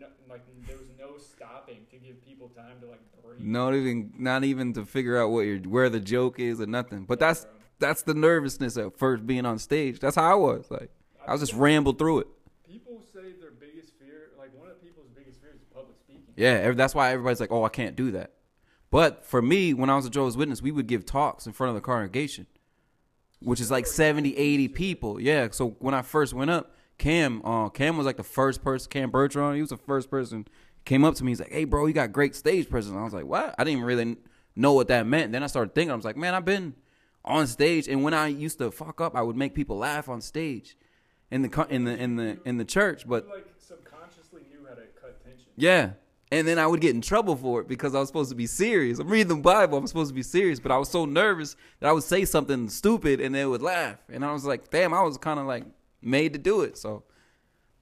[0.00, 3.40] no, like there was no stopping to give people time to like breathe.
[3.46, 7.04] Not even not even to figure out what your where the joke is or nothing.
[7.04, 7.52] But Yeah, that's bro.
[7.78, 10.00] that's the nervousness at first being on stage.
[10.00, 10.68] That's how I was.
[10.70, 10.90] Like
[11.26, 12.26] I was just rambled through it.
[12.68, 16.22] People say their biggest fear, like one of the people's biggest fears, is public speaking.
[16.36, 18.32] Yeah, that's why everybody's like, "Oh, I can't do that."
[18.90, 21.70] But for me, when I was a Jehovah's Witness, we would give talks in front
[21.70, 22.46] of the congregation,
[23.40, 25.20] which is like 70, 80 people.
[25.20, 25.48] Yeah.
[25.50, 28.90] So when I first went up, Cam, uh, Cam was like the first person.
[28.90, 30.46] Cam Bertrand, he was the first person.
[30.84, 33.14] Came up to me, he's like, "Hey, bro, you got great stage presence." I was
[33.14, 34.16] like, "What?" I didn't even really
[34.54, 35.32] know what that meant.
[35.32, 36.74] Then I started thinking, I was like, "Man, I've been
[37.24, 40.20] on stage, and when I used to fuck up, I would make people laugh on
[40.20, 40.76] stage,
[41.32, 44.82] in the in the in the in the church." But like subconsciously knew how to
[45.00, 45.48] cut tension.
[45.56, 45.92] yeah.
[46.30, 48.46] And then I would get in trouble for it because I was supposed to be
[48.46, 48.98] serious.
[48.98, 49.76] I'm reading the Bible.
[49.76, 52.70] I'm supposed to be serious, but I was so nervous that I would say something
[52.70, 53.98] stupid and they would laugh.
[54.10, 55.64] And I was like, damn, I was kind of like
[56.00, 56.78] made to do it.
[56.78, 57.02] So,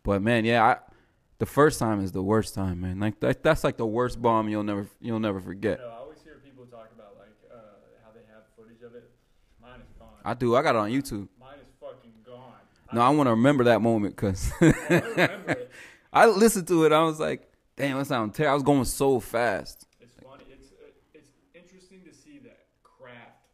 [0.02, 0.76] but man, yeah, I,
[1.38, 2.98] the first time is the worst time, man.
[2.98, 5.78] Like that, that's like the worst bomb you'll never you'll never You forget.
[5.78, 7.56] know, I always hear people talk about like uh,
[8.04, 9.08] how they have footage of it.
[9.62, 10.08] Mine is gone.
[10.24, 10.56] I do.
[10.56, 11.28] I got it on YouTube.
[11.38, 12.54] Mine is fucking gone.
[12.92, 15.70] No, I want to remember that moment because I, I remember it.
[16.12, 16.92] I listened to it.
[16.92, 18.50] I was like, damn, that sounds terrible.
[18.52, 19.86] I was going so fast.
[20.00, 20.44] It's funny.
[20.50, 23.46] It's uh, it's interesting to see that craft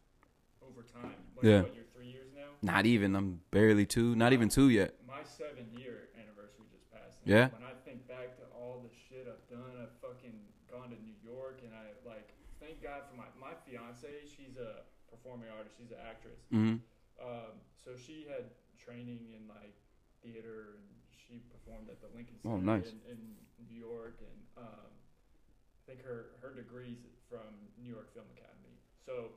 [0.65, 1.13] over time.
[1.35, 1.61] Like, Yeah.
[1.61, 2.49] What, you're three years now.
[2.61, 3.15] Not even.
[3.15, 4.15] I'm barely two.
[4.15, 4.95] Not even two yet.
[5.07, 7.17] My seven year anniversary just passed.
[7.25, 7.49] Yeah?
[7.53, 10.33] When I think back to all the shit I've done, I've fucking
[10.71, 14.09] gone to New York, and I like thank God for my my fiance.
[14.25, 14.81] She's a
[15.13, 15.77] performing artist.
[15.77, 16.41] She's an actress.
[16.49, 16.81] hmm
[17.21, 18.49] Um, so she had
[18.91, 19.75] training in like
[20.23, 22.87] theater, and she performed at the Lincoln Center Oh, Center nice.
[22.87, 23.19] in, in
[23.67, 28.79] New York, and um, I think her her degrees from New York Film Academy.
[29.03, 29.35] So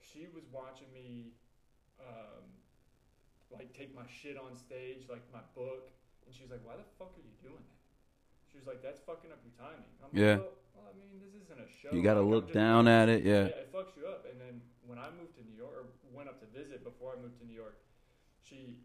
[0.00, 1.36] she was watching me,
[2.00, 2.48] um,
[3.52, 5.92] like take my shit on stage, like my book,
[6.24, 7.80] and she was like, "Why the fuck are you doing that?"
[8.48, 10.40] She was like, "That's fucking up your timing." I'm Yeah.
[10.40, 11.92] Like, well, well, I mean, this isn't a show.
[11.92, 13.22] You got to Like, look down at it.
[13.28, 13.52] Yeah.
[13.52, 14.24] yeah, it fucks you up.
[14.24, 15.84] And then when I moved to New York, or
[16.16, 17.76] went up to visit before I moved to New York,
[18.50, 18.82] she,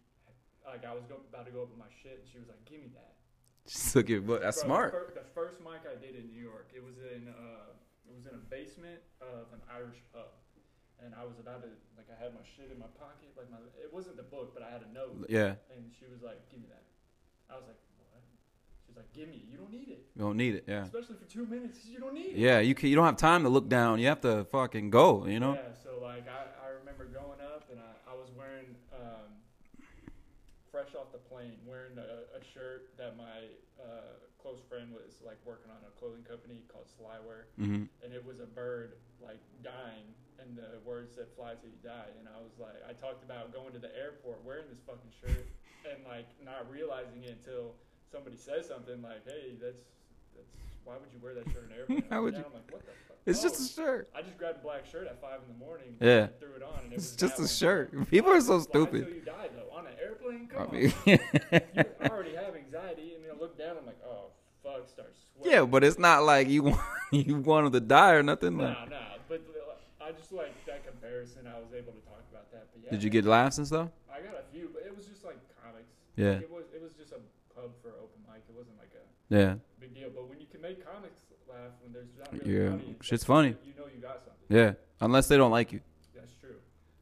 [0.62, 2.80] like, I was go, about to go open my shit, and she was like, "Give
[2.80, 3.18] me that."
[3.66, 4.90] Just took it, but that's Bro, smart.
[4.94, 7.74] The, fir- the first mic I did in New York, it was in, uh,
[8.06, 10.30] it was in a basement of an Irish pub,
[11.02, 13.58] and I was about to, like, I had my shit in my pocket, like my,
[13.82, 15.58] it wasn't the book, but I had a note, Yeah.
[15.74, 16.86] and she was like, "Give me that."
[17.50, 18.22] I was like, "What?"
[18.86, 19.50] She was like, "Give me it.
[19.50, 20.66] You don't need it, You don't need it.
[20.70, 20.84] Yeah.
[20.86, 21.86] especially for two minutes.
[21.90, 22.60] You don't need it." Yeah.
[22.62, 23.98] You can, you don't have time to look down.
[24.00, 25.26] You have to fucking go.
[25.26, 25.54] You know.
[25.58, 29.34] Yeah, so like I, I remember going up and I, I was wearing um,
[30.76, 33.48] fresh off the plane, wearing a, a shirt that my
[33.80, 38.20] uh, close friend was like working on a clothing company called Slywear, hmm and it
[38.20, 42.44] was a bird like dying, and the words said "Fly till you die," and I
[42.44, 45.48] was like, I talked about going to the airport wearing this fucking shirt
[45.88, 47.80] and like not realizing it until
[48.12, 49.80] somebody says something like, "Hey, that's
[50.36, 50.52] that's
[50.86, 52.82] why would you wear that shirt in an airplane?" Why would you- I'm like, what
[52.86, 53.18] the fuck?
[53.26, 53.50] It's Oh.
[53.50, 53.86] just a oh.
[53.86, 54.10] shirt.
[54.16, 55.96] I just grabbed a black shirt at five in the morning.
[56.00, 56.28] Yeah.
[56.40, 56.84] Threw it on.
[56.86, 57.48] And it It's was just a one.
[57.50, 58.10] shirt.
[58.12, 59.06] People are so stupid.
[59.06, 59.76] till you die, though.
[59.76, 60.50] On an airplane?
[60.56, 61.60] I mean, on.
[62.06, 63.78] you already have anxiety, and then I look down.
[63.78, 64.30] I'm like, oh
[64.64, 65.52] fuck, start sweating.
[65.52, 66.80] yeah, but it's not like you want
[67.12, 68.58] you want them to die or nothing.
[68.58, 69.18] Like, Nah, nah.
[69.28, 69.42] But
[70.02, 71.48] I just like that comparison.
[71.48, 72.68] I was able to talk about that.
[72.74, 73.90] But yeah, did you get laughs and stuff?
[74.08, 75.90] I got a few, but it was just like comics.
[76.16, 76.34] Yeah.
[76.38, 76.66] Like, it was.
[76.76, 77.20] It was just a
[77.58, 78.44] pub for open mic.
[78.48, 79.56] It wasn't like a Yeah.
[79.80, 80.10] big deal.
[80.14, 83.56] But when you make comics laugh when there's not really Yeah, audience, shit's funny.
[83.66, 84.50] You know you got something.
[84.50, 84.74] Yeah.
[85.02, 85.82] Unless they don't like you,
[86.16, 86.56] That's true.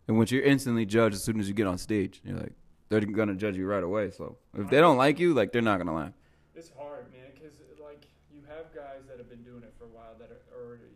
[0.08, 2.22] and which you're instantly judged as soon as you get on stage.
[2.26, 2.54] You're like,
[2.90, 4.10] they're gonna judge you right away.
[4.12, 6.14] So if they don't like you, like they're not gonna laugh.
[6.56, 9.94] It's hard, man, because like you have guys that have been doing it for a
[9.94, 10.90] while that are already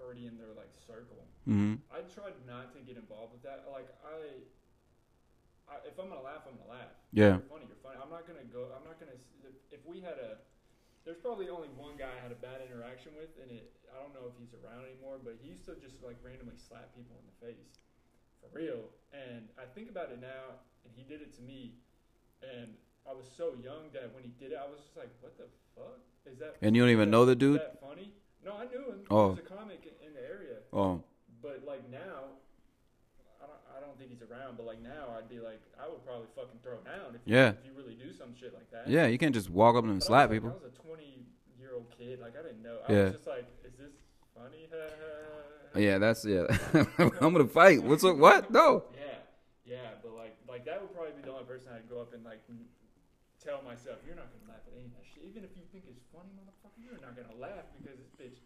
[0.00, 1.18] already in their like circle.
[1.48, 1.82] Mm-hmm.
[1.92, 3.66] I tried not to get involved with that.
[3.70, 6.94] Like I, I if I'm gonna laugh, I'm gonna laugh.
[7.12, 7.42] Yeah.
[7.42, 7.66] You're funny.
[7.66, 7.98] You're funny.
[7.98, 8.70] I'm not gonna go.
[8.70, 9.18] I'm not gonna.
[9.42, 10.38] If, if we had a,
[11.04, 13.70] there's probably only one guy I had a bad interaction with, and it.
[13.94, 16.90] I don't know if he's around anymore, but he used to just like randomly slap
[16.96, 17.78] people in the face,
[18.42, 18.90] for real.
[19.14, 21.78] And I think about it now, and he did it to me,
[22.42, 22.74] and
[23.06, 25.46] I was so young that when he did it, I was just like, "What the
[25.76, 27.60] fuck is that?" And you don't even is know the dude?
[27.60, 28.10] Is that funny?
[28.44, 29.00] No, I knew him.
[29.10, 29.36] Oh.
[29.36, 30.58] He was a comic in- in the area.
[30.72, 31.02] Oh,
[31.40, 32.40] But like now,
[33.76, 34.56] I don't, think he's around.
[34.56, 37.50] But like now, I'd be like, I would probably fucking throw down if you, Yeah.
[37.50, 38.88] if you really do some shit like that.
[38.88, 39.06] yeah.
[39.06, 40.50] You can't just walk up and But I slap like- people.
[40.50, 41.26] I was a 20
[41.58, 42.20] year old kid.
[42.20, 42.78] Like I didn't know.
[42.88, 43.02] I Yeah.
[43.04, 43.92] was just like, is this
[44.34, 44.68] funny?
[45.76, 46.46] Yeah, that's yeah.
[46.98, 47.82] I'm gonna fight.
[47.82, 48.16] What's up?
[48.16, 48.50] What?
[48.50, 48.84] No.
[48.94, 49.18] Yeah,
[49.66, 49.78] yeah.
[50.02, 52.38] But like, like that would probably be the only person I'd go up and like
[53.42, 55.24] tell myself, you're not gonna laugh at any of that shit.
[55.26, 58.38] Even if you think it's funny, motherfucker, you're not gonna laugh because this bitch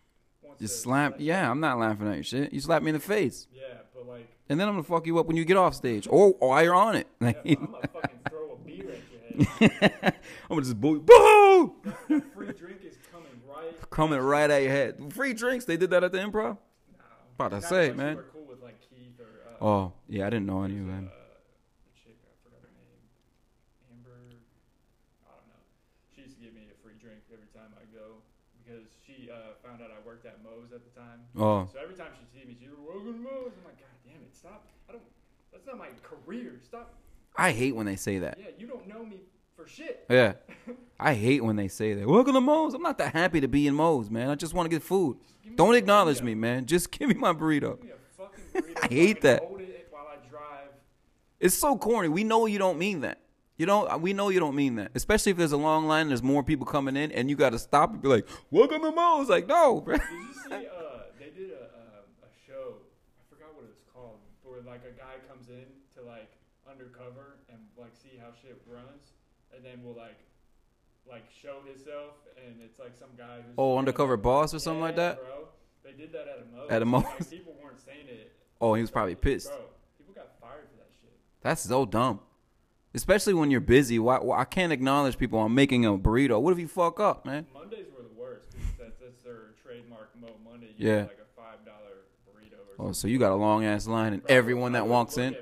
[0.43, 1.17] wants to Just slap.
[1.19, 2.53] Yeah, I'm not laughing at your shit.
[2.53, 4.31] You slap me in the face, Yeah, but like.
[4.49, 6.75] And then I'm gonna fuck you up when you get off stage, or while you're
[6.75, 7.07] on it.
[7.21, 10.15] Yeah, Like, I'm gonna fucking throw a beer at your head.
[10.51, 11.75] I'm gonna just boo, boo,
[12.09, 13.91] That free drink is coming right.
[13.91, 15.13] coming right at your head.
[15.13, 15.65] Free drinks.
[15.65, 16.57] They did that at the improv.
[16.97, 17.05] now.
[17.47, 18.19] About to say, man.
[18.33, 18.77] Cool with like
[19.19, 19.25] or.
[19.25, 21.11] Uh, Oh yeah, I didn't know any of them.
[21.11, 21.19] Uh,
[21.83, 23.03] the chick, I forgot her name.
[23.91, 24.39] Amber.
[25.27, 25.63] I don't know.
[26.15, 28.23] She used to give me a free drink every time I go
[28.63, 31.27] because she uh, found out I worked at Moe's at the time.
[31.35, 33.95] Oh So every time she sees me, she's like, "Welcome to Moe's." I'm like, "God
[34.07, 34.71] damn it, stop!
[34.87, 35.03] I don't.
[35.51, 36.61] That's not my career.
[36.65, 36.95] Stop.
[37.37, 38.39] I hate when they say that.
[38.41, 39.21] Yeah, you don't know me
[39.55, 40.33] for shit." Yeah,
[41.01, 42.07] I hate when they say that.
[42.09, 42.75] Welcome to Moe's.
[42.75, 44.31] I'm not that happy to be in Moe's, man.
[44.31, 45.19] I just want to get food.
[45.55, 46.25] Don't acknowledge burrito.
[46.25, 46.67] me, man.
[46.67, 47.81] Just give me my burrito.
[47.83, 48.65] Me burrito.
[48.83, 49.43] I hate that.
[49.43, 50.71] It while I drive.
[51.39, 52.09] It's so corny.
[52.09, 53.21] We know you don't mean that.
[53.57, 54.01] You don't.
[54.01, 54.93] We know you don't mean that.
[54.95, 57.51] Especially if there's a long line, and there's more people coming in, and you got
[57.51, 59.99] to stop and be like, "Welcome to Moe's." Like, no, bro.
[59.99, 60.55] Did you see?
[60.55, 60.61] Uh,
[61.19, 62.77] they did a um, a show.
[63.19, 64.19] I forgot what it was called.
[64.45, 66.31] Where like a guy comes in to like
[66.69, 69.13] undercover and like see how shit runs,
[69.55, 70.19] and then will like
[71.09, 74.97] like show himself, and it's like some guy who's Oh, undercover boss or something like
[74.97, 75.19] that.
[75.21, 75.49] Bro,
[75.85, 76.71] they did that at a Moe's.
[76.71, 77.05] At a Moe's?
[77.05, 78.33] Like, people weren't saying it.
[78.61, 79.49] Oh, he was probably pissed.
[79.51, 79.61] Bro,
[79.97, 81.11] people got fired for that shit.
[81.41, 82.21] That's so dumb.
[82.95, 83.99] Especially when you're busy.
[83.99, 86.41] Why, why I can't acknowledge people on making a burrito.
[86.41, 87.47] What if you fuck up, man?
[87.55, 90.75] Mondays were the worst because that's, that's their trademark Mo Monday.
[90.77, 90.97] You Yeah.
[91.01, 94.13] get, like a five dollar burrito or Oh, so you got a long ass line,
[94.13, 95.35] and everyone that walks in.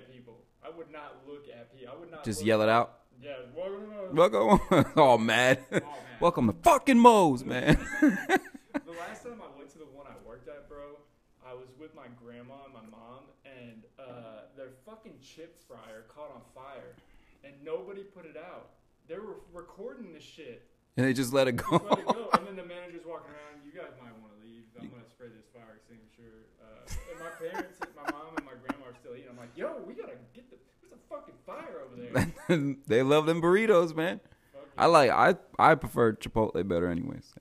[0.65, 1.93] I would not look at people.
[1.95, 3.01] I would not just look yell it out.
[3.23, 4.61] Yeah, welcome.
[4.71, 5.59] Welcome, oh mad.
[5.71, 5.83] Oh, man.
[6.21, 7.77] Welcome to fucking Moe's, man.
[8.01, 8.09] the
[8.97, 10.97] last time I went to the one I worked at, bro,
[11.47, 16.31] I was with my grandma and my mom, and uh, their fucking chip fryer caught
[16.35, 16.97] on fire,
[17.45, 18.71] and nobody put it out.
[19.09, 20.65] They were recording the shit.
[20.97, 21.77] and they just let it go.
[21.85, 22.31] let it go.
[22.33, 23.61] And then the manager's walking around.
[23.67, 24.36] You guys might want to.
[24.81, 26.47] I'm gonna spray this fire extinguisher.
[26.61, 29.31] Uh, and my parents, my mom and my grandma are still eating.
[29.31, 30.57] I'm like, yo, we gotta get the.
[30.83, 31.97] There's a fucking fire over
[32.49, 32.77] there.
[32.87, 34.21] they love them burritos, man.
[34.79, 35.11] I like.
[35.11, 37.33] I I prefer Chipotle better, anyways.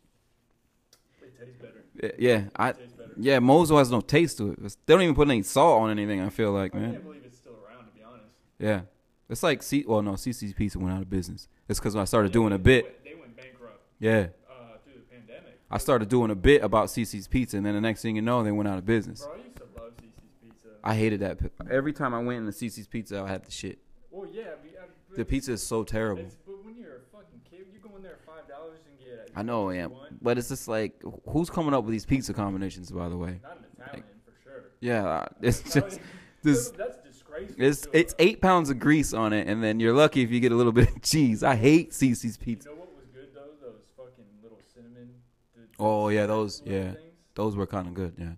[1.39, 1.83] Tastes better.
[2.01, 2.89] Yeah, Yeah, I better.
[3.17, 3.39] yeah.
[3.39, 4.59] Moe's has no taste to it.
[4.85, 6.21] They don't even put any salt on anything.
[6.21, 6.91] I feel like, I man.
[6.93, 7.85] can't believe it's still around.
[7.87, 8.23] To be honest.
[8.59, 8.81] Yeah,
[9.29, 9.83] it's like C.
[9.87, 11.47] Well, no, CiCi's Pizza went out of business.
[11.67, 12.83] It's because when I started Yeah, doing a they bit.
[12.85, 15.59] went- They went bankrupt Yeah, uh, through the pandemic.
[15.75, 18.43] I started doing a bit about CiCi's Pizza, and then the next thing you know,
[18.43, 19.25] they went out of business.
[19.25, 20.69] Bro, I used to love CiCi's Pizza.
[20.83, 21.37] I hated that.
[21.69, 23.79] Every time I went into CiCi's Pizza, I had the shit.
[24.09, 26.23] well, yeah, I mean, I- The pizza is so terrible.
[26.45, 29.31] But when you're a fucking kid, you go in there five dollars and get.
[29.35, 29.87] I know, yeah,
[30.21, 30.93] but it's just like,
[31.27, 32.89] who's coming up with these pizza combinations?
[32.91, 34.63] By the way, Not an Italian for sure.
[34.79, 35.99] yeah, uh, it's just
[36.41, 36.69] this.
[36.71, 37.55] that's disgraceful.
[37.65, 40.51] It's it's eight pounds of grease on it, and then you're lucky if you get
[40.53, 41.43] a little bit of cheese.
[41.43, 42.69] I hate CiCi's Pizza.
[42.69, 43.51] You know what was good though?
[43.61, 45.09] Those fucking little cinnamon.
[45.55, 46.91] the- the Oh, yeah, those- yeah.
[46.93, 46.99] things.
[47.35, 48.13] Those were kind of good.
[48.17, 48.33] Yeah,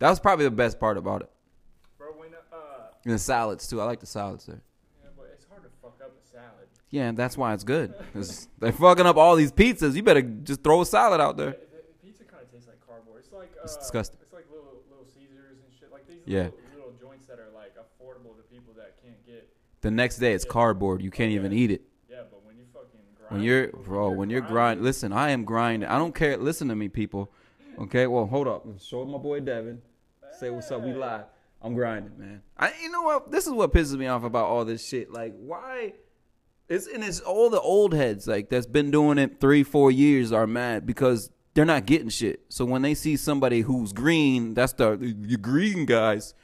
[0.00, 1.30] that was probably the best part about it.
[1.96, 2.56] Bro, when uh,
[3.04, 3.80] And the salads too.
[3.80, 4.60] I like the salads there.
[5.02, 6.66] yeah, but it's hard to fuck up a salad.
[6.90, 7.94] Yeah, and that's why it's good.
[8.12, 9.94] 'Cause they're fucking up all these pizzas.
[9.94, 11.52] You better just throw a salad out there.
[11.52, 13.20] The- the Pizza kind of tastes like cardboard.
[13.20, 14.18] It's like uh, It's disgusting.
[14.22, 15.92] It's like little little Caesars and shit.
[15.92, 16.50] Like these Yeah.
[16.50, 19.48] little, little joints that are like affordable to people that can't get.
[19.82, 21.00] The next day it's cardboard.
[21.00, 21.82] You can't even eat it.
[22.10, 25.44] Yeah, but when you fucking grind, When you're bro, when you're grind, listen, I am
[25.44, 25.88] grinding.
[25.88, 26.36] I don't care.
[26.36, 27.32] Listen to me, people.
[27.78, 28.66] Okay, well, hold up.
[28.80, 29.80] Show my boy Devin.
[30.38, 30.82] Say what's up.
[30.82, 31.24] We live.
[31.62, 32.42] I'm grinding, man.
[32.58, 33.30] I, you know what?
[33.30, 35.12] This is what pisses me off about all this shit.
[35.12, 35.94] Like, why?
[36.68, 40.32] It's and it's all the old heads like that's been doing it three, four years
[40.32, 42.40] are mad because they're not getting shit.
[42.48, 46.34] So when they see somebody who's green, that's the you green guys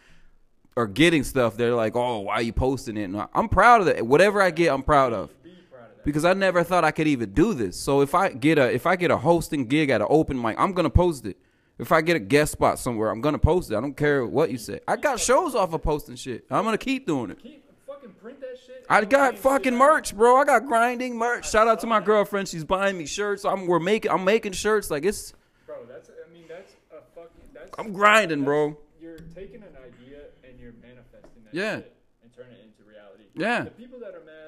[0.76, 1.56] are getting stuff.
[1.56, 3.04] They're like, oh, why are you posting it?
[3.04, 4.06] And I'm proud of that.
[4.06, 5.97] Whatever I get, I'm proud of be proud of that.
[6.08, 7.78] Because I never thought I could even do this.
[7.78, 10.56] So if I get a if I get a hosting gig at an open mic,
[10.58, 11.36] I'm gonna post it.
[11.78, 13.76] If I get a guest spot somewhere, I'm gonna post it.
[13.76, 14.80] I don't care what you say.
[14.88, 16.46] I got shows off of posting shit.
[16.50, 17.38] I'm gonna keep doing it.
[17.42, 18.86] Keep fucking print that shit.
[18.88, 20.38] I got fucking merch, bro.
[20.38, 21.50] I got grinding merch.
[21.50, 22.48] Shout out to my girlfriend.
[22.48, 23.44] She's buying me shirts.
[23.44, 24.90] I'm we're making I'm making shirts.
[24.90, 25.34] Like it's.
[25.66, 27.70] Bro, that's I mean that's a fucking that's.
[27.78, 28.78] I'm grinding, bro.
[28.98, 31.76] You're taking an idea and you're manifesting that Yeah.
[31.76, 33.24] shit and turning it into reality.
[33.34, 33.64] Yeah.
[33.64, 34.47] The people that are mad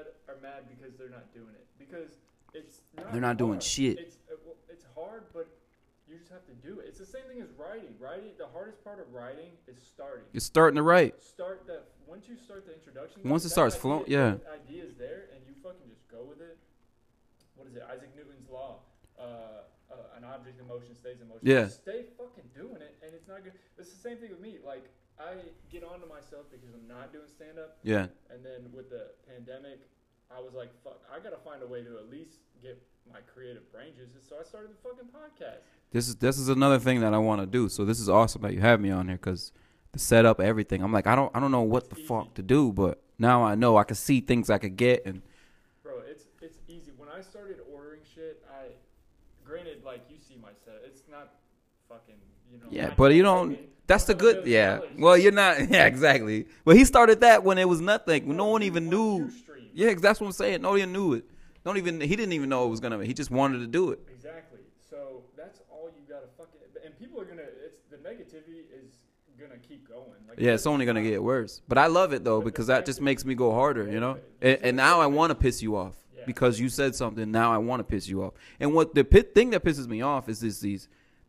[0.51, 2.19] mad because they're not doing it because
[2.55, 3.99] it's not They're not doing shit.
[3.99, 4.35] It's uh,
[4.69, 5.47] it's hard, but
[6.09, 6.87] you just have to do it.
[6.89, 7.95] It's the same thing as writing.
[7.99, 10.27] Writing the hardest part of writing is starting.
[10.33, 11.23] You're starting to write.
[11.23, 13.23] Start that once you start the introduction.
[13.25, 14.35] Once it starts flowing- yeah.
[14.51, 16.59] idea is there, and you fucking just go with it.
[17.55, 17.83] What is it?
[17.87, 18.81] Isaac Newton's law.
[19.19, 19.23] Uh,
[19.93, 21.47] uh, an object in motion stays in motion.
[21.47, 21.65] Yeah.
[21.71, 23.53] Just stay fucking doing it, and it's not good.
[23.79, 24.59] It's the same thing with me.
[24.65, 25.35] Like I
[25.71, 28.07] get onto myself because I'm not doing stand up, Yeah.
[28.31, 29.79] and then with the pandemic,
[30.35, 32.81] I was like, "Fuck, I gotta find a way to at least get
[33.13, 35.61] my creative brain juices." So I started the fucking podcast.
[35.93, 37.69] This is this is another thing that I want to do.
[37.69, 39.53] So this is awesome that you have me on here because
[39.93, 40.83] the setup, everything.
[40.83, 43.43] I'm like I don't I don't know what the It's fuck to do, but now
[43.43, 45.23] I know I can see things I could get and
[45.83, 46.93] Bro, it's it's easy.
[46.97, 48.67] When I started ordering shit, I
[49.45, 50.81] granted like you see my set.
[50.87, 51.35] It's not
[51.89, 52.15] fucking
[52.53, 52.67] you know.
[52.71, 53.59] yeah, but you don't.
[53.89, 54.47] That's the good.
[54.47, 54.79] Yeah.
[54.97, 55.59] Well, you're not.
[55.69, 56.47] Yeah, exactly.
[56.65, 58.29] Well, he started that when it was nothing.
[58.29, 59.29] When no one even knew.
[59.81, 60.61] Yeah, that's what I'm saying.
[60.61, 61.25] Nobody knew it.
[61.65, 62.01] Don't even.
[62.01, 63.03] He didn't even know it was gonna.
[63.05, 64.01] He just wanted to do it.
[64.13, 64.61] Exactly.
[64.91, 66.61] So that's all you gotta fucking.
[66.85, 67.43] And people are gonna.
[67.65, 68.93] It's the negativity is
[69.39, 70.05] gonna keep going.
[70.29, 71.63] Like Yeah, it's only gonna get worse.
[71.67, 73.91] But I love it though because that just makes me go harder.
[73.91, 74.19] You know.
[74.43, 76.25] And, and now I want to piss you off Yeah.
[76.27, 77.31] because you said something.
[77.31, 78.35] Now I want to piss you off.
[78.59, 80.89] And what the pit thing that pisses me off is this these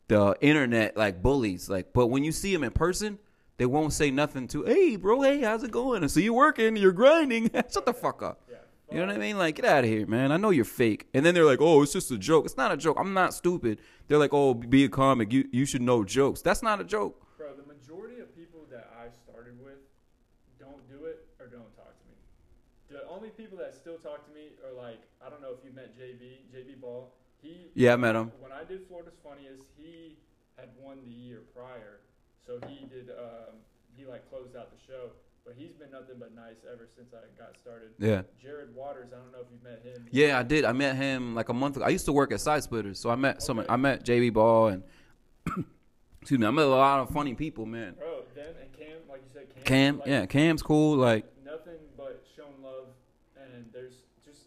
[0.09, 1.69] the internet like bullies.
[1.69, 3.17] Like, but when you see them in person,
[3.61, 4.63] they won't say nothing to.
[4.63, 5.21] Hey, bro.
[5.21, 6.03] Hey, how's it going?
[6.03, 6.75] I see you working.
[6.75, 7.51] You're grinding.
[7.71, 8.41] Shut the fuck up.
[8.49, 8.55] Yeah.
[8.89, 9.37] You know what I mean?
[9.37, 10.31] Like, get out of here, man.
[10.31, 11.07] I know you're fake.
[11.13, 12.45] And then they're like, oh, it's just a joke.
[12.45, 12.97] It's not a joke.
[12.99, 13.77] I'm not stupid.
[14.07, 15.31] They're like, oh, be a comic.
[15.31, 16.41] You you should know jokes.
[16.41, 17.21] That's not a joke.
[17.37, 19.77] Bro, the majority of people that I started with
[20.59, 22.17] don't do it or don't talk to me.
[22.89, 25.71] The only people that still talk to me are like, I don't know if you
[25.71, 27.13] met JB, JB Ball.
[27.43, 28.31] He Yeah, I met him.
[28.39, 30.17] when I did Florida's Funniest, he
[30.57, 31.99] had won the year prior,
[32.45, 33.09] so he did.
[33.09, 33.55] Um,
[33.95, 35.09] he like closed out the show,
[35.45, 37.89] but he's been nothing but nice ever since I got started.
[37.99, 38.21] Yeah.
[38.41, 40.07] Jared Waters, I don't know if you met him.
[40.11, 40.65] Yeah, I did.
[40.65, 41.85] I met him like a month ago.
[41.85, 43.63] I used to work at Side Splitters, so I met some.
[43.69, 44.83] I met JB Ball and
[46.21, 46.47] excuse me.
[46.47, 47.95] I met a lot of funny people, man.
[47.97, 49.63] Bro, then and Cam, like you said, Cam.
[49.63, 50.95] Cam, like, yeah, Cam's cool.
[50.97, 52.87] Like, Nothing but shown love,
[53.35, 53.93] and there's
[54.25, 54.41] just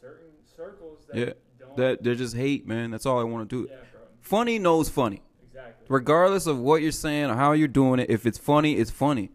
[0.00, 1.76] certain circles that Yeah, don't.
[1.76, 2.90] that they're just hate, man.
[2.90, 3.68] That's all I want to do.
[3.70, 4.00] yeah, bro.
[4.20, 5.22] Funny knows funny.
[5.88, 9.30] Regardless of what you're saying or how you're doing it, if it's funny, it's funny.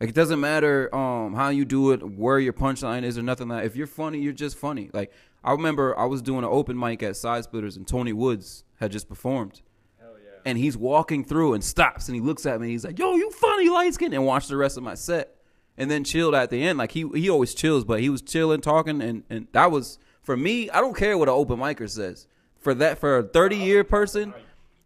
[0.00, 3.48] Like it doesn't matter um how you do it, where your punchline is or nothing
[3.48, 3.64] like.
[3.64, 4.90] If you're funny, you're just funny.
[4.92, 8.64] Like I remember I was doing an open mic at Side Splitters and Tony Woods
[8.80, 9.62] had just performed.
[10.00, 10.40] Yeah.
[10.44, 13.14] And he's walking through and stops and he looks at me and he's like, "Yo,
[13.14, 15.36] you funny light skin," and watched the rest of my set.
[15.76, 16.78] And then chilled at the end.
[16.78, 20.36] Like he he always chills, but he was chilling, talking, and and that was for
[20.36, 20.70] me.
[20.70, 22.28] I don't care what an open micer says.
[22.58, 24.32] For that, for a thirty year person,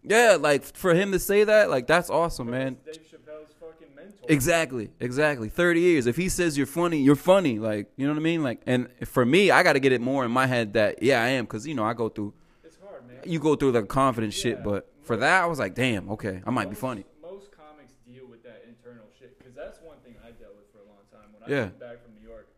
[0.09, 2.77] yeah, like for him to say that, like that's awesome, man.
[2.85, 4.27] Dave Chappelle's fucking mentor.
[4.29, 5.49] Exactly, exactly.
[5.49, 6.07] Thirty years.
[6.07, 7.59] If he says you're funny, you're funny.
[7.59, 8.42] Like you know what I mean.
[8.42, 11.23] Like, and for me, I got to get it more in my head that yeah,
[11.23, 12.33] I am, because you know I go through.
[12.64, 13.18] It's hard, man.
[13.25, 14.64] You go through the confidence shit, Yeah.
[14.64, 17.05] but for that, I was like, damn, okay, I might be funny.
[17.23, 20.79] Most comics deal with that internal shit because that's one thing I dealt with for
[20.85, 21.33] a long time.
[21.33, 21.68] When I Yeah.
[21.71, 22.49] came back from New York,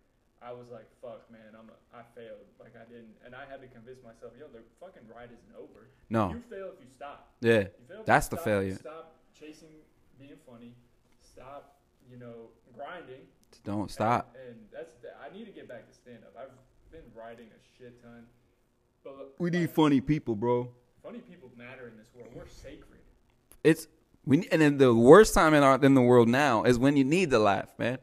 [0.43, 2.43] I was like, "Fuck, man, I'm a, I failed.
[2.59, 5.87] Like I didn't," and I had to convince myself, "Yo, the fucking ride isn't over.
[6.11, 7.30] No, You fail if you stop.
[7.41, 8.75] Yeah, You fail if That's you the stop, failure.
[8.77, 9.69] Stop chasing
[10.19, 10.75] being funny.
[11.21, 11.77] Stop,
[12.11, 13.23] you know, grinding.
[13.65, 14.37] don't stop.
[14.39, 16.35] And, and that's the, I need to get back to stand up.
[16.39, 18.25] I've been writing a shit ton,
[19.05, 20.69] but look, We need like, funny people, bro.
[21.03, 22.29] funny people matter in this world.
[22.35, 23.01] We're sacred.
[23.65, 23.87] It's
[24.27, 27.05] we and then the worst time in our in the world now is when you
[27.05, 27.99] need to laugh, man.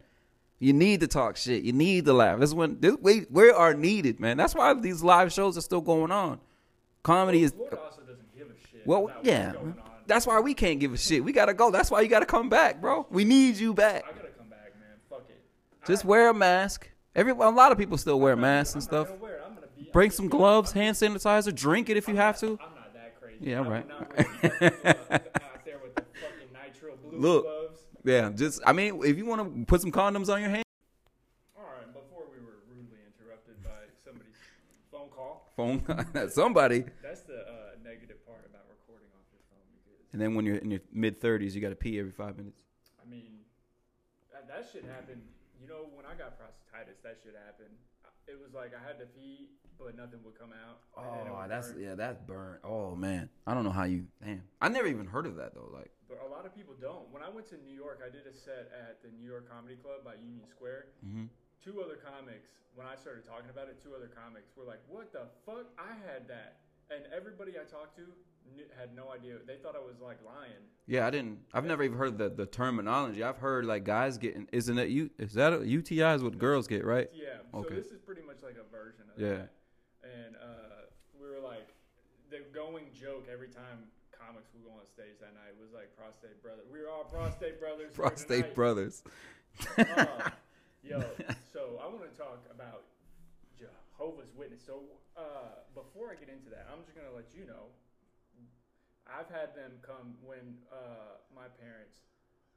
[0.60, 1.64] You need to talk shit.
[1.64, 2.40] You need to laugh.
[2.40, 4.38] That's when this, we we are needed, man.
[4.38, 6.40] That's why these live shows are still going on.
[7.08, 8.86] Comedy is Florida also doesn't give a shit.
[8.86, 9.46] well, yeah.
[9.48, 9.84] What's going on.
[10.08, 11.24] That's why we can't give a shit.
[11.24, 11.72] We gotta go.
[11.72, 13.08] That's why you gotta come back, bro.
[13.10, 14.04] We need you back.
[14.06, 14.98] I gotta come back, man.
[15.10, 15.42] Fuck it.
[15.88, 16.90] Just wear a mask.
[17.16, 19.08] Every a lot of people still wear I'm masks and I'm stuff.
[19.08, 19.44] Not gonna wear it.
[19.48, 21.56] I'm gonna be, Bring I'm some gloves, hand sanitizer.
[21.56, 22.60] Drink it if you I'm have to.
[22.62, 23.38] I'm not that crazy.
[23.40, 23.88] Yeah, I would right.
[23.88, 27.44] not wear these people out there with the fucking nitro blue Look.
[27.46, 27.80] gloves.
[28.04, 30.66] Yeah, just I mean, if you want to put some condoms on your hand,
[31.58, 31.88] All right.
[31.94, 34.36] Before we were rudely interrupted by somebody's
[35.58, 35.82] phone
[36.30, 36.86] somebody.
[37.02, 40.58] That's the uh, negative part about recording off your phone because And then when you're
[40.62, 42.62] in your mid thirties, you got to pee every five minutes.
[43.02, 43.42] I mean
[44.32, 45.22] that, that shit happened.
[45.60, 47.74] You know, when I got prostatitis, that shit happened.
[48.28, 50.84] It was like I had to pee, but nothing would come out.
[50.96, 51.82] Oh, that's burn.
[51.82, 52.60] yeah, that's burnt.
[52.64, 54.06] Oh man, I don't know how you.
[54.24, 55.70] Damn, I never even heard of that though.
[55.74, 57.10] Like, But a lot of people don't.
[57.12, 59.76] When I went to New York, I did a set at the New York Comedy
[59.76, 60.86] Club by Union Square.
[61.06, 61.26] mm-hmm.
[61.68, 65.12] Two other comics, when I started talking about it, two other comics were like, "What
[65.12, 65.68] the fuck?
[65.78, 68.08] I had that," and everybody I talked to
[68.56, 69.36] knew, had no idea.
[69.46, 70.64] They thought I was like lying.
[70.88, 71.40] yeah, I didn't.
[71.54, 73.22] I've never even heard the the terminology.
[73.22, 74.48] I've heard like guys getting.
[74.54, 75.10] Isn't it you?
[75.20, 77.10] Is that a, UTI is what girls get, right?
[77.14, 77.44] Yeah.
[77.52, 79.28] So this is pretty much like a version of Yeah.
[79.28, 79.52] that.
[80.08, 80.88] And uh,
[81.20, 81.68] we were like,
[82.30, 86.42] the going joke every time comics would go on stage that night was like prostate
[86.42, 86.62] brother.
[86.72, 87.92] We were all prostate brothers.
[87.94, 89.04] Prostate brothers.
[89.78, 90.30] Uh,
[90.88, 91.04] yo,
[91.54, 92.84] so I want to talk about
[93.58, 94.62] Jehovah's Witness.
[94.66, 94.82] So
[95.18, 97.74] uh, before I get into that, I'm just gonna let you know.
[99.08, 101.96] I've had them come when uh, my parents,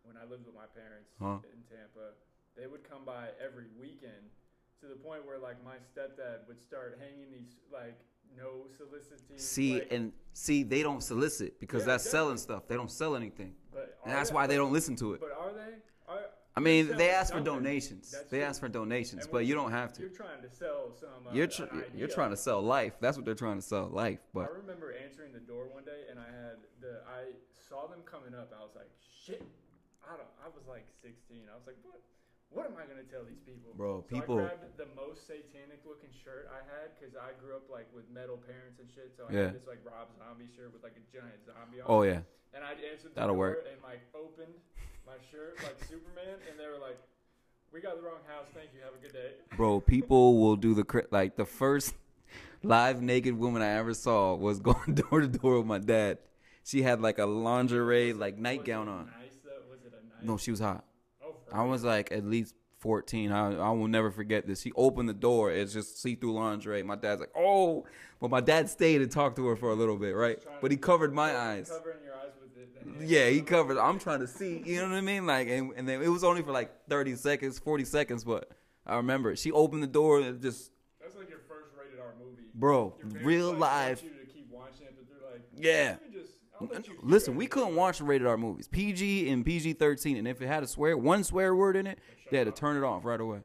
[0.02, 1.38] when I lived with my parents Huh.
[1.46, 2.18] in Tampa,
[2.58, 4.34] they would come by every weekend
[4.80, 7.98] to the point where like my stepdad would start hanging these like
[8.36, 9.38] no soliciting.
[9.38, 12.66] See like, and see, they don't solicit because Yeah, that's selling stuff.
[12.66, 15.20] They don't sell anything, but and that's they- why they don't listen to it.
[15.20, 15.74] But are they?
[16.08, 16.20] Are,
[16.60, 18.10] I mean, they ask for donations.
[18.12, 18.46] That's They true.
[18.46, 20.00] ask for donations, And but you don't have to.
[20.04, 21.24] You're trying to sell some.
[21.26, 23.00] Uh, You're tr- you're trying to sell life.
[23.00, 24.20] That's what they're trying to sell, life.
[24.36, 27.32] But I remember answering the door one day, and I had the I
[27.68, 28.52] saw them coming up.
[28.52, 28.90] I was like,
[29.24, 29.40] shit.
[30.04, 30.28] I don't.
[30.44, 31.48] I was like 16.
[31.48, 32.00] I was like, what?
[32.52, 33.70] What am I gonna tell these people?
[33.78, 37.54] Bro, so people- I grabbed the most satanic looking shirt I had because I grew
[37.54, 39.14] up like with metal parents and shit.
[39.16, 39.40] So I Yeah.
[39.48, 41.86] had this like Rob Zombie shirt with like a giant zombie on.
[41.88, 42.18] oh it.
[42.18, 42.26] yeah,
[42.58, 43.70] And I answered the That'll door work.
[43.70, 44.58] and like opened
[45.06, 46.98] my shirt like Superman, and they were like,
[47.72, 48.46] "We got the wrong house.
[48.54, 48.80] Thank you.
[48.84, 49.80] Have a good day." bro.
[49.80, 51.94] People will do the like the first
[52.62, 56.18] live naked woman I ever saw was going door to door with my dad.
[56.64, 59.06] She had like a lingerie like nightgown on.
[59.06, 59.32] Nice.
[59.70, 60.26] Was it a nice?
[60.26, 60.84] No, she was hot.
[61.24, 63.30] Oh, I was like at least 14.
[63.32, 64.62] I, I will never forget this.
[64.62, 65.50] He opened the door.
[65.52, 66.82] It's just see through lingerie.
[66.82, 67.84] My dad's like, oh,
[68.20, 70.38] but my dad stayed and talked to her for a little bit, right?
[70.60, 71.70] But he covered my eyes.
[71.70, 72.09] Covering your
[73.00, 73.78] Yeah, he covered.
[73.78, 74.62] I'm trying to see.
[74.64, 75.26] You know what I mean?
[75.26, 78.50] Like, and, and then it was only for like 30 seconds, 40 seconds, but
[78.86, 79.38] I remember it.
[79.38, 82.42] She opened the door and just, That's like your first rated R movie.
[82.54, 84.02] bro, real life.
[84.02, 85.96] You to keep watching it, but like, Yeah.
[86.02, 88.68] Let just, I'll let you hear Listen, we couldn't watch rated R movies.
[88.68, 90.16] PG and PG 13.
[90.16, 91.98] And if it had a swear, one swear word in it,
[92.30, 93.40] they had to turn it off right away.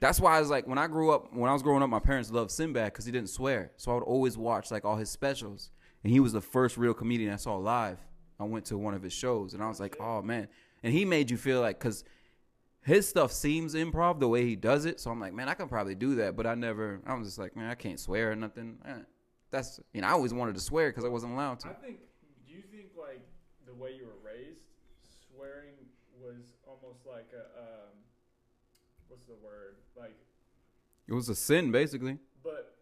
[0.00, 1.98] That's why I was like, when I grew up, when I was growing up, my
[2.00, 3.70] parents loved Sinbad because he didn't swear.
[3.76, 5.70] So I would always watch like all his specials.
[6.02, 7.98] And he was the first real comedian I saw live.
[8.40, 10.48] I went to one of his shows and I was like, oh man.
[10.82, 12.04] And he made you feel like, because
[12.82, 15.00] his stuff seems improv the way he does it.
[15.00, 16.36] So I'm like, man, I can probably do that.
[16.36, 18.76] But I never, I was just like, man, I can't swear or nothing.
[18.86, 18.94] Eh,
[19.50, 21.68] That's, you know, I always wanted to swear because I wasn't allowed to.
[21.68, 22.00] I think.
[22.46, 23.22] Do you think like
[23.66, 24.60] the way you were raised,
[25.32, 25.72] swearing
[26.20, 27.92] was almost like a um,
[29.08, 29.76] what's the word?
[29.96, 30.14] Like,
[31.08, 32.18] It was a sin, basically.
[32.42, 32.76] but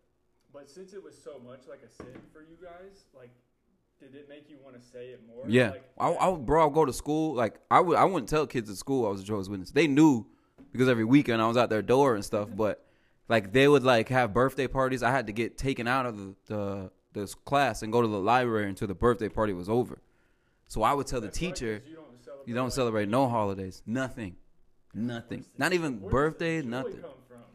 [0.52, 3.30] but since it was so much like a sin for you guys, like,
[4.02, 5.44] did it make you want to say it more?
[5.46, 7.34] Yeah, Like, I, I bro, I would go to school.
[7.34, 9.70] Like I would, I wouldn't tell kids at school I was a Jehovah's Witness.
[9.70, 10.26] They knew
[10.72, 12.48] because every weekend I was out their door and stuff.
[12.54, 12.84] But
[13.28, 15.02] like they would like have birthday parties.
[15.02, 18.18] I had to get taken out of the the this class and go to the
[18.18, 20.00] library until the birthday party was over.
[20.66, 22.48] So I would tell the teacher, you don't celebrate.
[22.48, 24.36] you don't celebrate no holidays, nothing,
[24.94, 27.04] nothing, not even the birthdays, nothing.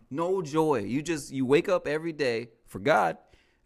[0.10, 0.84] No joy.
[0.84, 3.18] You just you wake up every day for God,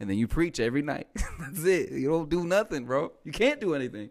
[0.02, 1.08] and then you preach every night.
[1.40, 1.92] That's it.
[1.92, 3.12] You don't do nothing, bro.
[3.24, 4.10] You can't do anything.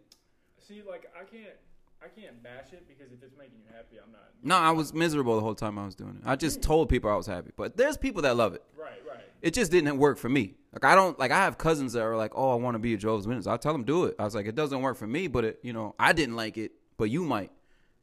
[0.66, 1.56] See, like I can't,
[2.00, 4.20] I can't bash it because if it's making you happy, I'm not.
[4.40, 6.22] No, I was miserable the whole time I was doing it.
[6.24, 8.62] I just told people I was happy, but there's people that love it.
[8.78, 9.18] Right, right.
[9.42, 10.54] It just didn't work for me.
[10.72, 12.94] Like I don't like I have cousins that are like, "Oh, I want to be
[12.94, 14.14] a Jehovah's Witness." I tell them do it.
[14.16, 16.56] I was like, "It doesn't work for me, but it, you know, I didn't like
[16.56, 17.50] it, but you might."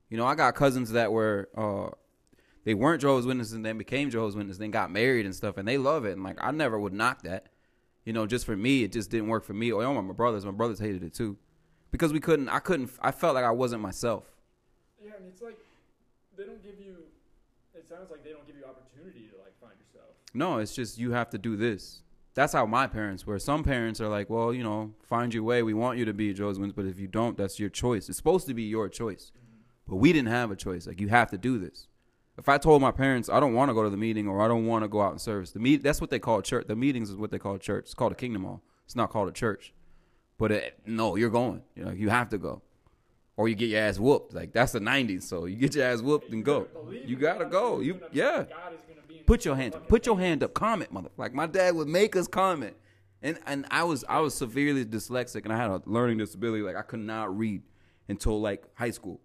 [0.09, 1.95] You know, I got cousins that were uh
[2.65, 5.65] they weren't Jehovah's Witnesses and then became Jehovah's Witnesses, then got married and stuff, and
[5.65, 6.11] they love it.
[6.11, 7.47] And like I never would knock that.
[8.07, 9.73] You know, just for me, it just didn't work for me.
[9.73, 11.35] Oh, or my brothers, my brothers hated it too,
[11.91, 12.47] because we couldn't.
[12.47, 12.89] I couldn't.
[13.01, 14.23] I felt like I wasn't myself.
[15.03, 15.57] Yeah, and it's like
[16.37, 16.99] they don't give you.
[17.75, 20.15] It sounds like they don't give you opportunity to like find yourself.
[20.33, 22.01] No, it's just you have to do this.
[22.33, 23.39] That's how my parents were.
[23.39, 25.61] Some parents are like, well, you know, find your way.
[25.61, 28.07] We want you to be Jehovah's Witness, but if you don't, that's your choice.
[28.07, 29.33] It's supposed to be your choice.
[29.35, 29.89] Mm-hmm.
[29.89, 30.87] But we didn't have a choice.
[30.87, 31.89] Like you have to do this.
[32.37, 34.47] If I told my parents I don't want to go to the meeting or I
[34.47, 36.67] don't want to go out and service, the meet that's what they call church.
[36.67, 37.85] The meetings is what they call church.
[37.85, 38.61] It's called a kingdom hall.
[38.85, 39.73] It's not called a church.
[40.37, 41.63] But it, no, you're going.
[41.75, 42.61] You know, you have to go,
[43.37, 44.35] or you get your ass whooped.
[44.35, 45.23] Like that's the '90s.
[45.23, 46.67] So you get your ass whooped and go.
[46.91, 47.79] You gotta go.
[47.79, 48.45] You yeah.
[48.47, 49.87] God is gonna be in Put your hand up.
[49.87, 50.53] Put your hand up.
[50.53, 51.09] Comment, mother.
[51.17, 52.75] Like my dad would make us comment.
[53.23, 56.61] And and I was I was severely dyslexic and I had a learning disability.
[56.61, 57.63] Like I could not read
[58.07, 59.21] until like high school.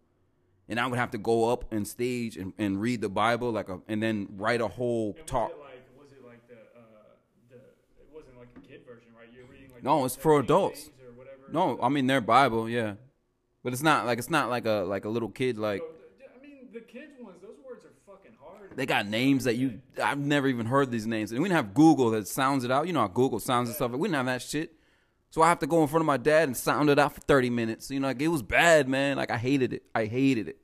[0.72, 3.68] And I would have to go up and stage and, and read the Bible like
[3.68, 5.50] a and then write a whole And talk.
[5.50, 7.12] Was it like was it like the uh
[7.50, 9.28] the it wasn't like a kid version, right?
[9.36, 10.88] You're reading like No, it's for adults.
[11.06, 11.52] Or whatever.
[11.52, 12.94] No, I mean their Bible, yeah.
[13.62, 16.42] But it's not like it's not like a like a little kid like So, I
[16.42, 18.74] mean, the kids ones, those words are fucking hard.
[18.74, 21.32] they got names that you I've never even heard these names.
[21.32, 22.86] And we didn't have Google that sounds it out.
[22.86, 23.90] You know how Google sounds and stuff.
[23.90, 24.72] We didn't have that shit.
[25.32, 27.20] So I have to go in front of my dad and sound it out for
[27.22, 27.90] 30 minutes.
[27.90, 29.16] You know, like it was bad, man.
[29.16, 29.82] Like I hated it.
[29.94, 30.58] I hated it.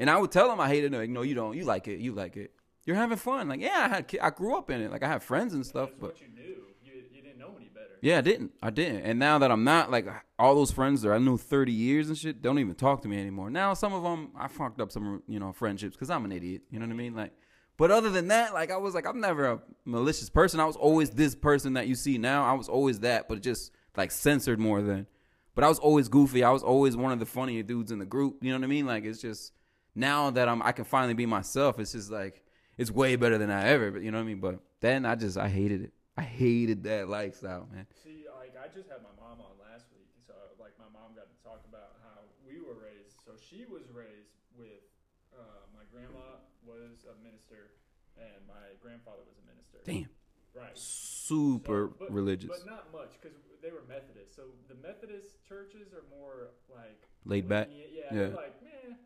[0.00, 0.98] And I would tell them I hated it.
[0.98, 1.56] Like, no, you don't.
[1.56, 2.00] You like it.
[2.00, 2.50] You like it.
[2.86, 3.48] You're having fun.
[3.48, 4.90] Like, yeah, I had ki- I grew up in it.
[4.90, 6.56] Like I have friends and stuff, but what you knew.
[6.82, 7.86] You, you didn't know any better.
[8.00, 8.52] yeah, I didn't.
[8.62, 9.02] I didn't.
[9.02, 10.06] And now that I'm not, like,
[10.38, 13.20] all those friends that I knew 30 years and shit, don't even talk to me
[13.20, 13.50] anymore.
[13.50, 16.62] Now, some of them, I fucked up some, you know, friendships because I'm an idiot.
[16.70, 17.14] You know what I mean?
[17.14, 17.32] Like,
[17.76, 20.58] but other than that, like, I was like, I'm never a malicious person.
[20.60, 22.44] I was always this person that you see now.
[22.44, 25.06] I was always that, but just, like, censored more than.
[25.54, 26.42] But I was always goofy.
[26.42, 28.38] I was always one of the funnier dudes in the group.
[28.42, 28.86] You know what I mean?
[28.86, 29.52] Like, it's just,
[29.94, 32.42] now that I'm, I can finally be myself, it's just like,
[32.78, 34.40] it's way better than I ever, but you know what I mean?
[34.40, 35.92] But then I just, I hated it.
[36.16, 37.86] I hated that lifestyle, man.
[38.04, 41.28] See, like I just had my mom on last week, so like my mom got
[41.32, 43.16] to talk about how we were raised.
[43.24, 44.84] So she was raised with
[45.32, 47.72] uh, my grandma was a minister,
[48.20, 49.78] and my grandfather was a minister.
[49.84, 50.10] Damn.
[50.52, 50.76] Right.
[50.76, 54.34] super So, but- religious, but not much because they were Methodist.
[54.36, 57.68] So the Methodist churches are more like laid back.
[57.70, 58.34] Yeah, Yeah.
[58.36, 58.98] like, man,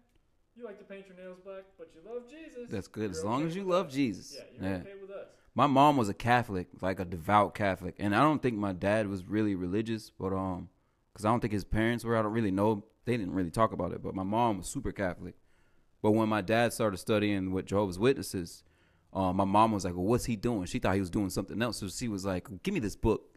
[0.56, 2.68] you like to paint your nails black, but you love Jesus.
[2.70, 4.36] That's good as long okay as you love us." Jesus.
[4.36, 4.76] Yeah, you're Yeah.
[4.78, 5.26] okay with us.
[5.54, 9.08] My mom was a Catholic, like a devout Catholic, and I don't think my dad
[9.08, 10.68] was really religious, but um,
[11.12, 12.16] because I don't think his parents were.
[12.16, 12.84] I don't really know.
[13.04, 15.34] They didn't really talk about it, but my mom was super Catholic.
[16.02, 18.62] But when my dad started studying with Jehovah's Witnesses,
[19.12, 21.60] um, my mom was like, "Well, what's he doing?" She thought he was doing something
[21.62, 23.30] else, so she was like, "Give me this book."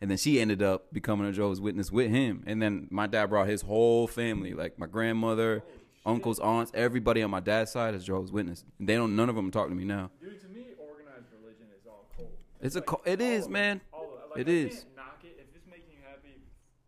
[0.00, 2.42] And then she ended up becoming a Jehovah's Witness with him.
[2.46, 5.64] And then my dad brought his whole family, like my grandmother,
[6.06, 8.64] uncles, aunts, everybody on my dad's side is Jehovah's Witness.
[8.78, 9.16] And they don't.
[9.16, 10.10] None of them talk to me now.
[10.20, 12.32] Dude, to me, organized religion is all cold.
[12.60, 12.78] It's a.
[12.78, 13.80] Like, co- It is, man.
[14.30, 14.86] Like, It I is.
[14.96, 15.36] Knock it.
[15.38, 16.42] If it's making you happy,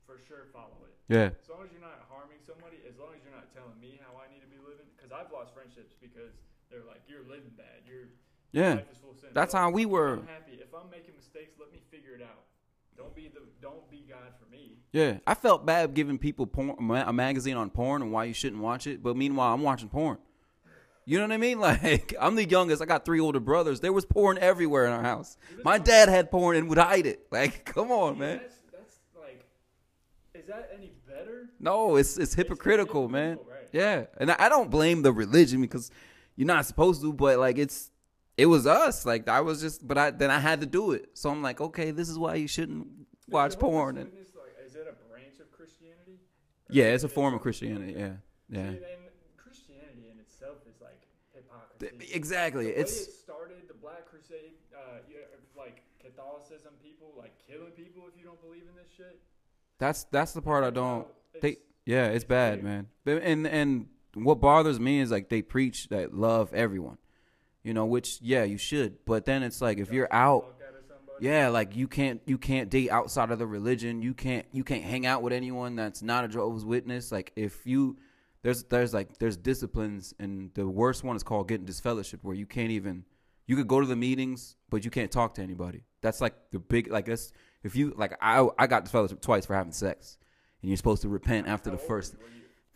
[0.06, 0.94] for sure follow it.
[1.08, 1.30] Yeah.
[1.38, 4.18] As long as you're not harming somebody, as long as you're not telling me how
[4.18, 6.34] I need to be living, because I've lost friendships because
[6.70, 7.86] they're like, you're living bad.
[7.86, 8.10] Your
[8.50, 8.82] Yeah.
[8.82, 9.30] life is full of sin.
[9.32, 10.18] That's how we were.
[10.18, 10.58] I'm happy.
[10.58, 12.45] If I'm making mistakes, let me figure it out.
[12.96, 14.78] Don't be the don't be God for me.
[14.92, 15.18] Yeah.
[15.26, 18.86] I felt bad giving people porn, a magazine on porn and why you shouldn't watch
[18.86, 19.02] it.
[19.02, 20.18] But meanwhile, I'm watching porn.
[21.04, 21.60] You know what I mean?
[21.60, 22.82] Like I'm the youngest.
[22.82, 23.80] I got three older brothers.
[23.80, 25.36] There was porn everywhere in our house.
[25.62, 27.26] My dad had porn and would hide it.
[27.30, 28.38] Like, come on, man.
[28.38, 29.44] That's that's like,
[30.34, 31.48] is that any better?
[31.60, 33.32] No, it's it's hypocritical, man.
[33.32, 33.68] hypocritical, right.
[33.72, 35.90] Yeah, and I don't blame the religion because
[36.34, 37.90] you're not supposed to, but like it's
[38.36, 39.06] it was us.
[39.06, 41.10] Like I was just, but I then I had to do it.
[41.14, 42.86] So I'm like, okay, this is why you shouldn't
[43.28, 43.96] watch Jehovah's porn.
[43.98, 46.18] And Witness, like, is it a branch of Christianity?
[46.68, 47.94] Or yeah, it's a form of Christianity.
[47.96, 48.12] Yeah,
[48.48, 48.76] yeah, See, and
[49.36, 51.00] Christianity in itself is like
[51.34, 52.12] hypocrisy.
[52.14, 52.68] Exactly.
[52.68, 54.98] It's it started, the Black Crusade, uh,
[55.56, 59.18] like Catholicism, people like killing people if you don't believe in this shit.
[59.78, 61.00] that's that's the part I don't.
[61.00, 62.86] Now, They yeah, it's bad, weird.
[63.06, 63.22] man.
[63.22, 66.98] And and what bothers me is like they preach that love everyone,
[67.66, 69.04] you know, which yeah you should.
[69.04, 71.26] But then it's like if you're out fuck out of somebody.
[71.26, 74.02] Yeah, like you can't you can't date outside of the religion.
[74.02, 77.10] You can't you can't hang out with anyone that's not a Jehovah's Witness.
[77.10, 77.96] Like if you
[78.42, 82.46] there's there's like there's disciplines and the worst one is called getting disfellowship where you
[82.46, 83.04] can't even
[83.48, 85.82] you could go to the meetings but you can't talk to anybody.
[86.02, 87.32] That's like the big like that's
[87.64, 90.18] if you like I I got disfellowship twice for having sex
[90.62, 92.14] and you're supposed to repent after the first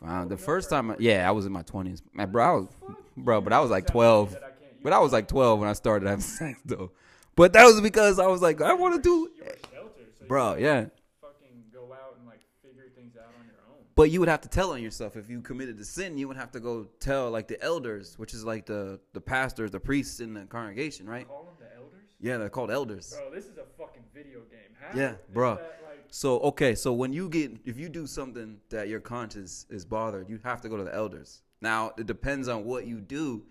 [0.05, 2.03] uh, the first time or- yeah I was in my 20s.
[2.13, 2.69] Man, bro, I was
[3.17, 4.37] bro, but I was like 12.
[4.83, 6.93] That I can't But I was like 12 when I started having sex though.
[7.37, 9.31] But that was because I was like I want to do
[9.73, 10.87] sheltered, so Bro, yeah.
[11.21, 13.85] Fucking go out and like figure things out on your own.
[13.95, 16.19] But you would have to tell on yourself if you committed the sin.
[16.19, 19.71] You would have to go tell like the elders, which is like the the pastors,
[19.71, 21.27] the priests in the congregation, right?
[21.27, 22.01] Call them the elders.
[22.21, 23.15] Yeah, they're called elders.
[23.17, 24.75] Bro, this is a fucking video game.
[24.79, 25.55] How Yeah, bro.
[25.55, 29.67] that, like, So okay, so when you get if you do something that your conscience
[29.71, 31.43] is bothered, you have to go to the elders.
[31.63, 33.45] Now it depends on what you do.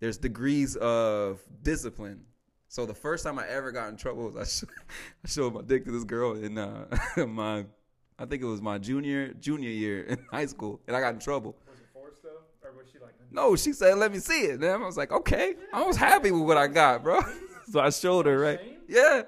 [0.00, 2.24] There's degrees of discipline.
[2.68, 4.70] So the first time I ever got in trouble was I, sh-
[5.24, 6.86] I showed my dick to this girl in uh,
[7.26, 7.64] my
[8.18, 11.20] I think it was my junior junior year in high school, and I got in
[11.20, 11.56] trouble.
[11.68, 13.12] was it forced though, or was she like?
[13.30, 16.30] No, she said, "Let me see it." And I was like, "Okay." I was happy
[16.30, 17.20] with what I got, bro.
[17.68, 18.60] So I showed her, right?
[18.86, 19.22] Yeah.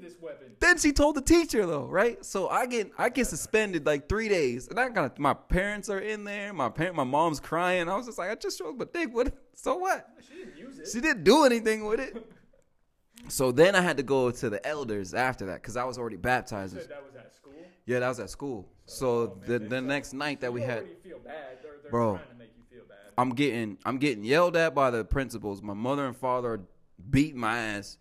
[0.00, 0.46] God gave me this weapon.
[0.60, 2.24] Then she told the teacher though, right?
[2.24, 5.98] So I get I get suspended like three days, and I got my parents are
[6.00, 6.52] in there.
[6.52, 7.88] My parent, my mom's crying.
[7.88, 9.10] I was just like, I just showed my dick.
[9.14, 9.32] What?
[9.54, 10.08] So what?
[10.28, 10.88] She didn't use it.
[10.92, 12.16] She didn't do anything with it.
[13.28, 16.16] So then I had to go to the elders after that because I was already
[16.16, 16.74] You baptized.
[16.74, 17.52] said that was at school.
[17.86, 18.66] Yeah, that was at school.
[18.68, 19.84] Oh, so Oh, the the suck.
[19.84, 21.34] next night that we had, already feel bad.
[21.62, 22.14] They're, they're Bro.
[22.16, 22.96] trying to make you feel bad.
[23.18, 25.60] I'm getting I'm getting yelled at by the principals.
[25.62, 26.60] My mother and father are
[27.10, 27.98] beating my ass.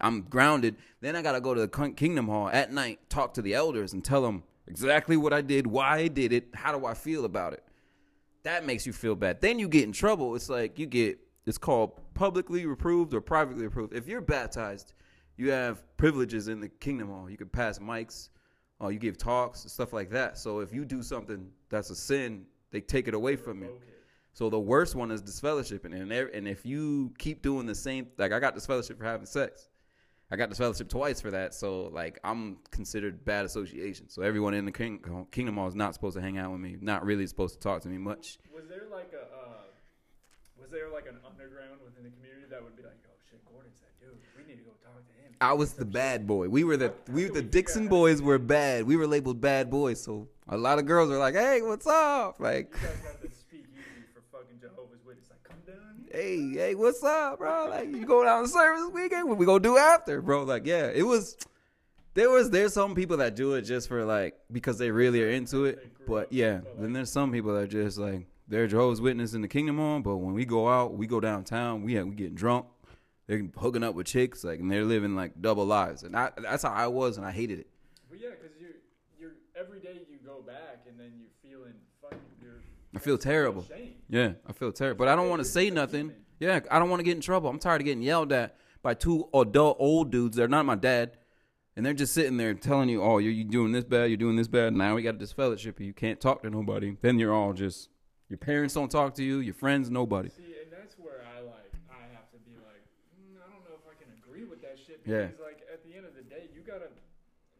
[0.00, 0.76] I'm grounded.
[1.00, 4.04] Then I gotta go to the Kingdom Hall at night, talk to the elders, and
[4.04, 7.52] tell them exactly what I did, why I did it, how do I feel about
[7.52, 7.64] it.
[8.42, 9.40] That makes you feel bad.
[9.40, 10.34] Then you get in trouble.
[10.34, 13.94] It's like you get it's called publicly reproved or privately reproved.
[13.94, 14.92] If you're baptized,
[15.36, 17.30] you have privileges in the Kingdom Hall.
[17.30, 18.28] You can pass mics,
[18.82, 20.38] uh, you give talks, stuff like that.
[20.38, 23.68] So if you do something that's a sin, they take it away from you.
[23.68, 23.84] Okay.
[24.32, 28.32] So the worst one is disfellowshipping, and and if you keep doing the same, like
[28.32, 29.68] I got disfellowship for having sex,
[30.32, 31.54] I got the disfellowship twice for that.
[31.54, 34.08] So like I'm considered bad association.
[34.08, 35.00] So everyone in the king,
[35.32, 37.82] Kingdom Hall is not supposed to hang out with me, not really supposed to talk
[37.82, 38.38] to me much.
[38.54, 39.62] Was there like a uh,
[40.60, 43.74] was there like an underground within the community that would be like, oh shit, Gordon's
[43.80, 44.16] that dude.
[44.36, 45.34] We need to go talk to him.
[45.40, 46.48] I was the bad boy.
[46.48, 48.84] We were the we the Dixon boys were bad.
[48.84, 50.00] We were labeled bad boys.
[50.00, 53.30] So a lot of girls were like, "Hey, what's up?" Like, You guys got to
[53.34, 55.26] speak easy for fucking Jehovah's Witness.
[55.30, 55.99] Like, come down here.
[56.10, 57.68] Hey, hey, what's up, bro?
[57.70, 59.28] Like, you go down to service weekend?
[59.28, 60.44] What we gonna do after, bro?
[60.44, 61.36] Like, yeah, it was.
[62.14, 65.30] There was there's some people that do it just for like because they really are
[65.30, 69.42] into it, but yeah, then there's some people that just like they're Jehovah's Witness in
[69.42, 72.66] the Kingdom Hall, but when we go out, we go downtown, we we getting drunk,
[73.28, 76.64] they're hooking up with chicks, like, and they're living like double lives, and I, that's
[76.64, 77.68] how I was, and I hated it.
[78.10, 78.74] But yeah, because you
[79.16, 81.74] you're every day you go back and then you're feeling
[82.94, 83.64] I feel terrible.
[84.08, 86.12] Yeah, I feel terrible, but I don't want to say nothing.
[86.40, 87.48] Yeah, I don't want to get in trouble.
[87.48, 90.36] I'm tired of getting yelled at by two adult old dudes.
[90.36, 91.16] They're not my dad,
[91.76, 94.10] and they're just sitting there telling you, "Oh, you're, you doing this bad.
[94.10, 94.74] You're doing this bad.
[94.74, 95.78] Now we got this fellowship.
[95.80, 96.96] You can't talk to nobody.
[97.00, 97.90] Then you're all just
[98.28, 99.38] your parents don't talk to you.
[99.38, 100.30] Your friends, nobody.
[100.30, 102.82] See, and that's where I like I have to be like,
[103.14, 105.26] mm, I don't know if I can agree with that shit Yeah.
[105.26, 106.88] because like at the end of the day, you gotta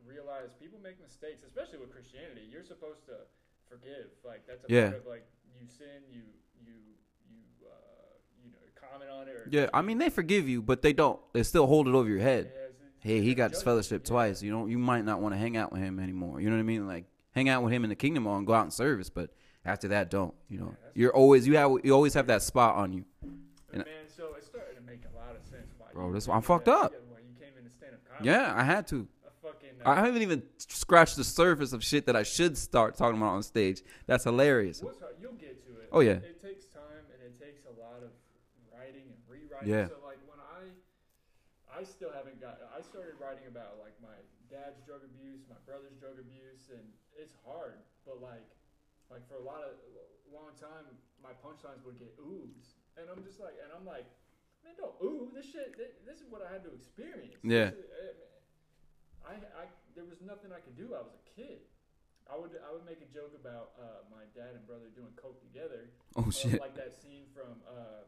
[0.07, 2.49] realize people make mistakes, especially with Christianity.
[2.51, 3.28] You're supposed to
[3.70, 4.06] forgive.
[4.24, 4.88] Like that's a Yeah.
[4.90, 5.26] part of like
[5.58, 6.22] you sin, you
[6.64, 6.72] you
[7.30, 7.72] you uh,
[8.44, 9.34] you know comment on it.
[9.36, 11.18] Or Yeah, I mean they forgive you, but they don't.
[11.32, 12.50] They still hold it over your head.
[12.54, 12.60] Yeah,
[13.02, 13.64] Hey, he got judgment.
[13.64, 14.08] fellowship Yeah.
[14.10, 14.42] twice.
[14.42, 16.40] You know, you might not want to hang out with him anymore.
[16.40, 16.86] You know what I mean?
[16.86, 19.30] Like hang out with him in the kingdom and go out in service, but
[19.64, 20.34] after that, don't.
[20.48, 23.04] You know, Yeah, you're always you have you always have that spot on you.
[23.72, 25.72] And- man, so it's starting to make a lot of sense.
[25.78, 26.92] Why Bro, this- I'm fucked up.
[26.92, 28.28] Yeah, why you came into stand-up comedy.
[28.28, 29.06] Yeah, I had to.
[29.85, 33.43] I haven't even scratched the surface of shit that I should start talking about on
[33.43, 33.83] stage.
[34.07, 34.83] That's hilarious.
[34.83, 35.89] What's you'll get to it.
[35.93, 36.20] Oh, yeah.
[36.20, 38.11] It takes time and it takes a lot of
[38.72, 39.68] writing and rewriting.
[39.72, 39.89] Yeah.
[39.89, 40.68] So like when I,
[41.72, 42.61] I still haven't got.
[42.76, 44.16] I started writing about like my
[44.53, 46.85] dad's drug abuse, my brother's drug abuse, and
[47.16, 47.81] it's hard.
[48.05, 48.45] But like,
[49.09, 49.78] like for a lot of
[50.31, 50.87] long time,
[51.22, 54.07] my punchlines would get oohs, and I'm just like, and I'm like,
[54.62, 55.28] man, don't ooh.
[55.35, 55.74] This shit.
[55.81, 57.41] This, this is what I had to experience.
[57.43, 57.72] Yeah.
[57.72, 58.28] This is- eh,
[59.31, 59.64] I, I,
[59.95, 60.99] there was nothing I could do.
[60.99, 61.62] I was a kid.
[62.26, 65.39] I would, I would make a joke about uh, my dad and brother doing coke
[65.43, 66.61] together, Oh uh, shit.
[66.61, 68.07] like that scene from, uh,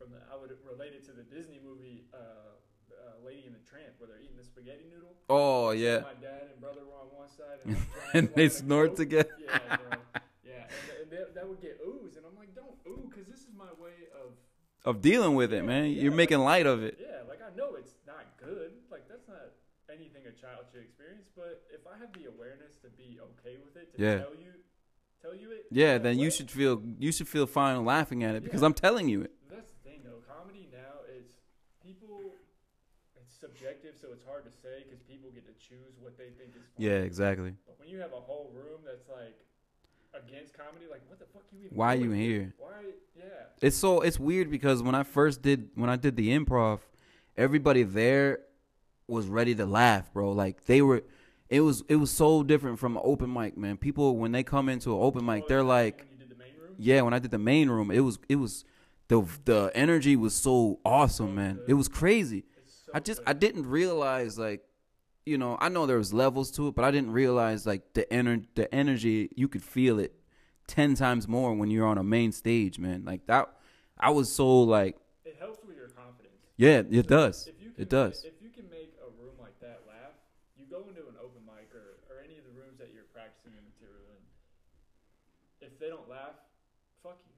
[0.00, 0.20] from the.
[0.32, 2.56] I would relate it to the Disney movie uh,
[2.88, 5.12] uh, Lady and the Tramp, where they're eating the spaghetti noodle.
[5.28, 6.08] Oh yeah.
[6.08, 7.76] My dad and brother were on one side, and,
[8.14, 9.04] And they snort coke.
[9.04, 9.36] together.
[9.44, 9.98] Yeah, bro.
[10.48, 10.64] Yeah,
[11.04, 13.68] and, and that, would get oohs, and I'm like, don't ooh, because this is my
[13.76, 14.32] way of.
[14.88, 15.90] Of dealing with it, man.
[15.92, 16.96] You're making light of it.
[16.98, 18.72] Yeah, like I know it's not good.
[18.90, 19.52] Like that's not
[19.92, 21.28] anything a child should experience.
[21.34, 24.18] But if I have the awareness to be okay with it, to Yeah.
[24.18, 24.52] tell you,
[25.22, 25.66] tell you it.
[25.70, 29.08] Yeah, then you should feel you should feel fine laughing at it because I'm telling
[29.08, 29.32] you it.
[29.50, 30.22] That's the thing, though.
[30.28, 31.26] Comedy now is
[31.84, 32.34] people.
[33.16, 36.56] It's subjective, so it's hard to say because people get to choose what they think
[36.56, 36.86] is funny.
[36.88, 37.54] Yeah, exactly.
[37.66, 39.36] But when you have a whole room that's like
[40.14, 41.76] against comedy, like what the fuck you even?
[41.76, 42.54] Why doing you here?
[42.58, 42.68] Why?
[43.16, 43.24] Yeah.
[43.60, 46.80] It's so it's weird because when I first did when I did the improv,
[47.36, 48.40] everybody there
[49.08, 50.32] was ready to laugh, bro.
[50.32, 51.02] Like they were
[51.48, 53.76] it was it was so different from an open mic, man.
[53.76, 56.74] People when they come into an open mic, Oh, they're like when the main room.
[56.78, 58.64] Yeah, when I did the main room, it was it was
[59.08, 61.60] the the energy was so awesome, man.
[61.66, 62.44] It was crazy.
[62.84, 63.30] So I just good.
[63.30, 64.62] I didn't realize like
[65.26, 68.06] you know, I know there was levels to it, but I didn't realize like the
[68.10, 70.14] ener- the energy you could feel it
[70.68, 73.04] 10 times more when you're on a main stage, man.
[73.04, 73.48] Like that
[73.98, 76.40] I was so like it helps with your confidence.
[76.56, 77.46] yeah, it So does.
[77.48, 78.24] If you can, It does.
[78.24, 80.16] If you can make a room like that laugh,
[80.56, 83.52] you go into an open mic or, or any of the rooms that you're practicing
[83.52, 84.20] your material in.
[85.68, 86.40] If they don't laugh,
[87.02, 87.36] fuck you.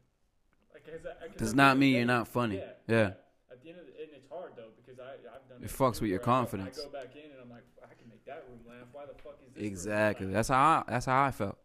[0.72, 2.56] Like, 'cause I- 'cause Does not mean you're not funny.
[2.58, 2.64] Yeah.
[2.88, 3.12] Yeah.
[3.50, 6.00] At the end of the, and it's hard though because I I've done It fucks
[6.00, 6.78] with your I confidence.
[6.78, 8.86] I go back in and I'm like, I can make that room laugh.
[8.92, 9.64] Why the fuck is this?
[9.64, 10.26] Exactly.
[10.26, 11.58] That's how I, that's how I felt.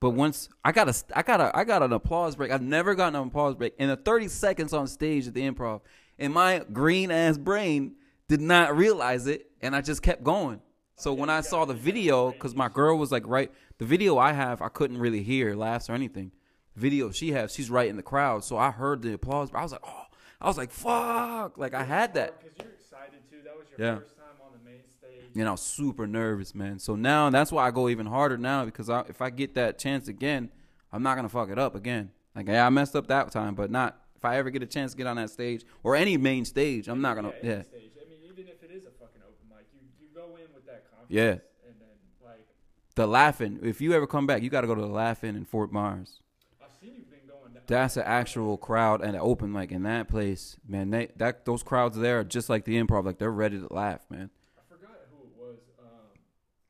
[0.00, 2.50] But once I got a I got a I got an applause break.
[2.50, 5.82] I've never gotten an applause break in the 30 seconds on stage at the improv.
[6.18, 7.96] And my green ass brain
[8.28, 10.60] did not realize it and I just kept going.
[10.96, 14.32] So when I saw the video cuz my girl was like right the video I
[14.32, 16.32] have I couldn't really hear laughs or anything.
[16.80, 18.42] Video she has she's right in the crowd.
[18.44, 19.50] So I heard the applause.
[19.50, 20.04] but I was like, "Oh,
[20.40, 22.40] I was like, fuck." Like I had that.
[22.42, 23.36] because you're excited too.
[23.44, 23.98] That was your Yeah.
[23.98, 25.30] first time on the main stage.
[25.36, 26.78] and I was super nervous, man.
[26.78, 29.78] So now that's why I go even harder now because I, if I get that
[29.78, 30.50] chance again,
[30.92, 32.10] I'm not gonna fuck it up again.
[32.34, 34.92] Like yeah, I messed up that time, but not if I ever get a chance
[34.92, 36.88] to get on that stage or any main stage.
[36.88, 37.92] I'm not gonna any yeah Stage.
[38.00, 40.64] I mean, even if it is a fucking open mic, you you go in with
[40.66, 41.08] that confidence.
[41.10, 41.66] Yeah.
[41.68, 41.88] And then
[42.24, 42.46] like
[42.94, 43.58] the laughing.
[43.62, 46.20] If you ever come back, you got to go to the laughing in Fort Myers.
[46.62, 47.52] I've seen you've been going.
[47.54, 47.59] Down.
[47.70, 50.90] That's an actual crowd and an open mic in that place, man.
[50.90, 54.02] They that those crowds there are just like the improv, like they're ready to laugh,
[54.10, 54.26] man.
[54.58, 55.62] I forgot who it was.
[55.78, 56.10] Um,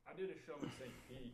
[0.05, 0.93] I did a show in St.
[1.09, 1.33] Pete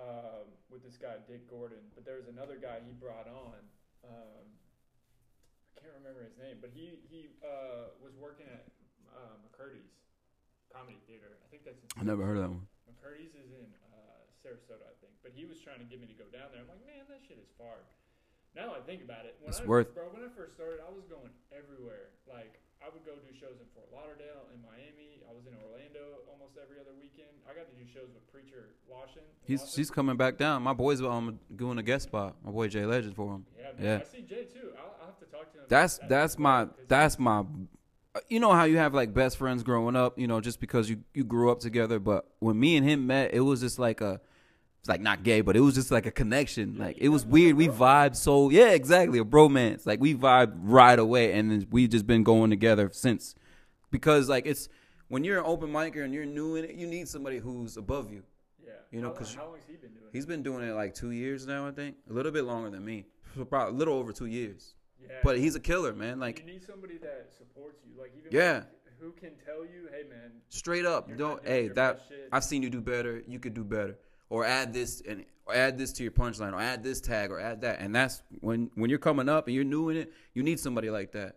[0.00, 3.60] um, with this guy Dick Gordon, but there was another guy he brought on.
[4.08, 4.56] Um,
[5.76, 8.72] I can't remember his name, but he he uh, was working at
[9.12, 10.00] uh, McCurdy's
[10.72, 11.36] Comedy Theater.
[11.44, 11.76] I think that's.
[11.76, 12.64] In I never heard of that one.
[12.88, 15.12] McCurdy's is in uh, Sarasota, I think.
[15.20, 16.64] But he was trying to get me to go down there.
[16.64, 17.84] I'm like, man, that shit is far.
[18.58, 20.10] Now I think about it, when It's I, worth- bro.
[20.10, 22.10] When I first started, I was going everywhere.
[22.26, 25.22] Like I would go do shows in Fort Lauderdale, in Miami.
[25.28, 27.30] I was in Orlando almost every other weekend.
[27.48, 29.22] I got to do shows with Preacher Lawson.
[29.46, 29.76] He's Lawson.
[29.78, 30.62] she's coming back down.
[30.62, 32.34] My boy's um doing a guest spot.
[32.44, 33.46] My boy Jay Legend for him.
[33.56, 33.98] yeah, man, yeah.
[34.02, 34.74] I see Jay too.
[34.78, 35.64] I'll, I'll have to talk to him.
[35.68, 37.44] That's that's my that's my
[38.28, 41.04] you know how you have like best friends growing up, you know, just because you
[41.14, 44.20] you grew up together, but when me and him met, it was just like a
[44.80, 46.76] it's like not gay, but it was just like a connection.
[46.78, 47.56] Like it was weird.
[47.56, 49.86] We vibed so yeah, exactly, a bromance.
[49.86, 53.34] Like we vibed right away and then we just been going together since.
[53.90, 54.68] Because like it's
[55.08, 58.10] when you're an open micer and you're new in it, you need somebody who's above
[58.12, 58.22] you.
[58.64, 60.10] yeah, you know, because how long's he been doing?
[60.12, 61.96] He's been doing it like 2 years now, I think.
[62.10, 63.06] A little bit longer than me.
[63.36, 64.74] So Probably a little over 2 years.
[65.00, 66.18] Yeah, But he's a killer, man.
[66.20, 67.98] Like you need somebody that supports you.
[68.00, 68.64] Like even Yeah.
[69.00, 72.00] who can tell you, hey man, straight up don't hey that
[72.32, 73.96] i've seen you do better you could do better
[74.30, 77.40] or add this and or add this to your punchline, or add this tag, or
[77.40, 77.80] add that.
[77.80, 80.90] And that's when when you're coming up and you're new in it, you need somebody
[80.90, 81.36] like that.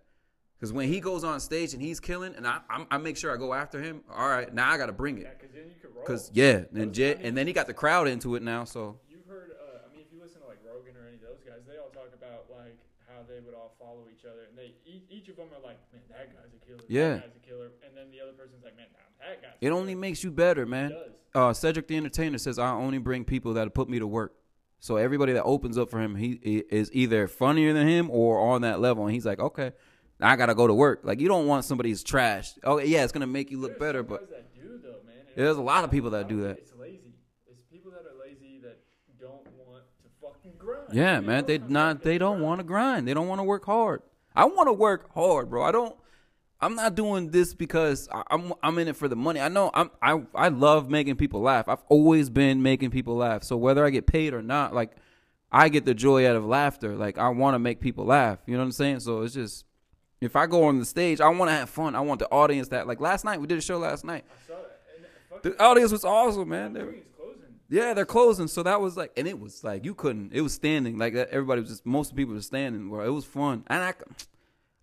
[0.60, 3.34] Because when he goes on stage and he's killing, and I I'm, I make sure
[3.34, 4.02] I go after him.
[4.14, 5.40] All right, now I got to bring Yeah, it.
[5.40, 6.04] because then you could roll.
[6.04, 8.64] Because yeah, and Jet, and then he got the crowd into it now.
[8.66, 11.26] So You've heard, uh, I mean, if you listen to like Rogan or any of
[11.26, 12.78] those guys, they all talk about like
[13.10, 15.80] how they would all follow each other, and they each, each of them are like,
[15.90, 16.84] man, that guy's a killer.
[16.86, 17.18] Yeah.
[17.18, 19.10] that guy's a killer, and then the other person's like, man, nah, that guy's.
[19.10, 19.11] a
[19.60, 20.96] it only makes you better, man.
[21.36, 24.34] uh, Cedric the Entertainer says, "I only bring people that put me to work."
[24.80, 28.40] So everybody that opens up for him, he, he is either funnier than him or
[28.40, 29.72] on that level, and he's like, "Okay,
[30.20, 32.54] I gotta go to work." Like you don't want somebody who's trash.
[32.64, 35.16] Oh yeah, it's gonna make you look There's better, but that do though, man.
[35.36, 36.58] and there's a lot of people that do that.
[36.58, 37.14] It's lazy.
[37.48, 38.80] It's people that are lazy that
[39.20, 40.94] don't want to fucking grind.
[40.94, 43.08] Yeah, man, they not they don't want to grind.
[43.08, 44.02] They don't want to work hard.
[44.36, 45.64] I want to work hard, bro.
[45.64, 45.96] I don't.
[46.62, 49.40] I'm not doing this because I- I'm I'm in it for the money.
[49.42, 51.68] I know I'm I I love making people laugh.
[51.68, 53.44] I've always been making people laugh.
[53.44, 54.92] So whether I get paid or not, like
[55.52, 56.96] I get the joy out of laughter.
[56.96, 58.40] Like I want to make people laugh.
[58.46, 59.00] You know what I'm saying?
[59.02, 59.66] So it's just
[60.22, 61.96] if I go on the stage, I want to have fun.
[61.96, 64.24] I want the audience that like last night we did a show last night.
[64.30, 65.44] I saw that.
[65.44, 66.74] And The audience was awesome, man.
[66.74, 67.42] They were- Green's closing.
[67.70, 68.48] yeah, they're closing.
[68.48, 70.32] So that was like, and it was like you couldn't.
[70.32, 71.00] It was standing.
[71.00, 71.86] Like everybody was just.
[71.88, 72.88] Most people were standing.
[72.88, 73.64] Bro, it was fun.
[73.66, 73.94] And I,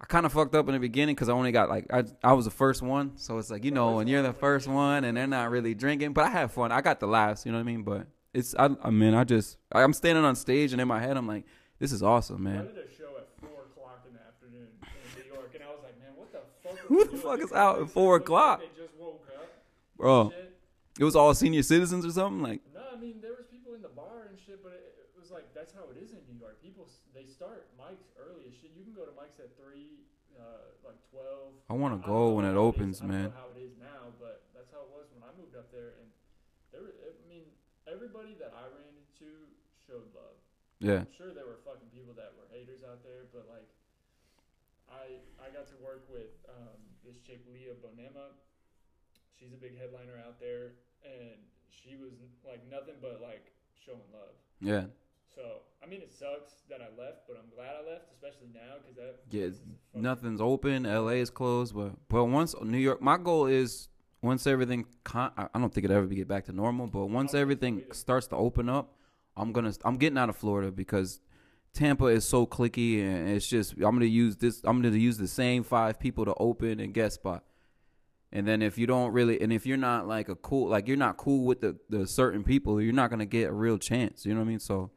[0.00, 2.32] I kind of fucked up in the beginning because I only got like I, I
[2.32, 3.12] was the first one.
[3.16, 6.12] So it's like you know when you're the first one and they're not really drinking.
[6.12, 6.70] But I had fun.
[6.70, 7.44] I got the laughs.
[7.44, 7.82] You know what I mean?
[7.82, 8.70] But it's I.
[8.82, 11.44] I mean I just I'm standing on stage and in my head I'm like,
[11.80, 12.60] this is awesome, man.
[12.60, 15.68] I did a show at four o'clock in the afternoon in New York, and I
[15.68, 16.78] was like, man, what the fuck?
[16.86, 18.60] Who the fuck is out at four o'clock?
[18.60, 19.48] They just woke up.
[19.96, 20.32] Bro,
[20.98, 22.40] it was all senior citizens or something.
[22.42, 24.87] Like No, I mean there was people in the bar and shit, but it
[25.28, 26.56] was like that's how it is in New York.
[26.64, 28.72] People they start mics early as shit.
[28.72, 30.00] You can go to mics at three,
[30.32, 31.52] uh, like twelve.
[31.68, 33.28] I want to go when it opens, I don't man.
[33.28, 36.00] know how it is now, but that's how it was when I moved up there.
[36.00, 36.08] And
[36.72, 37.44] there, were, I mean,
[37.84, 39.52] everybody that I ran into
[39.84, 40.40] showed love.
[40.80, 43.68] Yeah, I'm sure there were fucking people that were haters out there, but like,
[44.88, 48.32] I I got to work with um, this chick Leah Bonnema.
[49.36, 51.36] She's a big headliner out there, and
[51.68, 52.16] she was
[52.48, 54.34] like nothing but like showing love.
[54.62, 54.88] yeah,
[55.38, 58.74] So I mean, it sucks that I left, but I'm glad I left, especially now
[58.82, 59.42] because that yeah.
[59.42, 59.58] place is
[59.92, 60.82] fucking- nothing's open.
[60.82, 63.88] LA is closed, but but once New York, my goal is
[64.20, 64.84] once everything.
[65.04, 67.38] Con- I don't think it ever get back to normal, but once don't think so
[67.38, 68.96] everything starts to open up,
[69.36, 71.20] I'm gonna I'm getting out of Florida because
[71.72, 74.60] Tampa is so clicky and it's just I'm gonna use this.
[74.64, 77.44] I'm gonna use the same five people to open and guest spot.
[78.30, 80.98] And then if you don't really, and if you're not like a cool, like you're
[80.98, 84.26] not cool with the, the certain people, you're not gonna get a real chance.
[84.26, 84.58] You know what I mean?
[84.58, 84.90] So.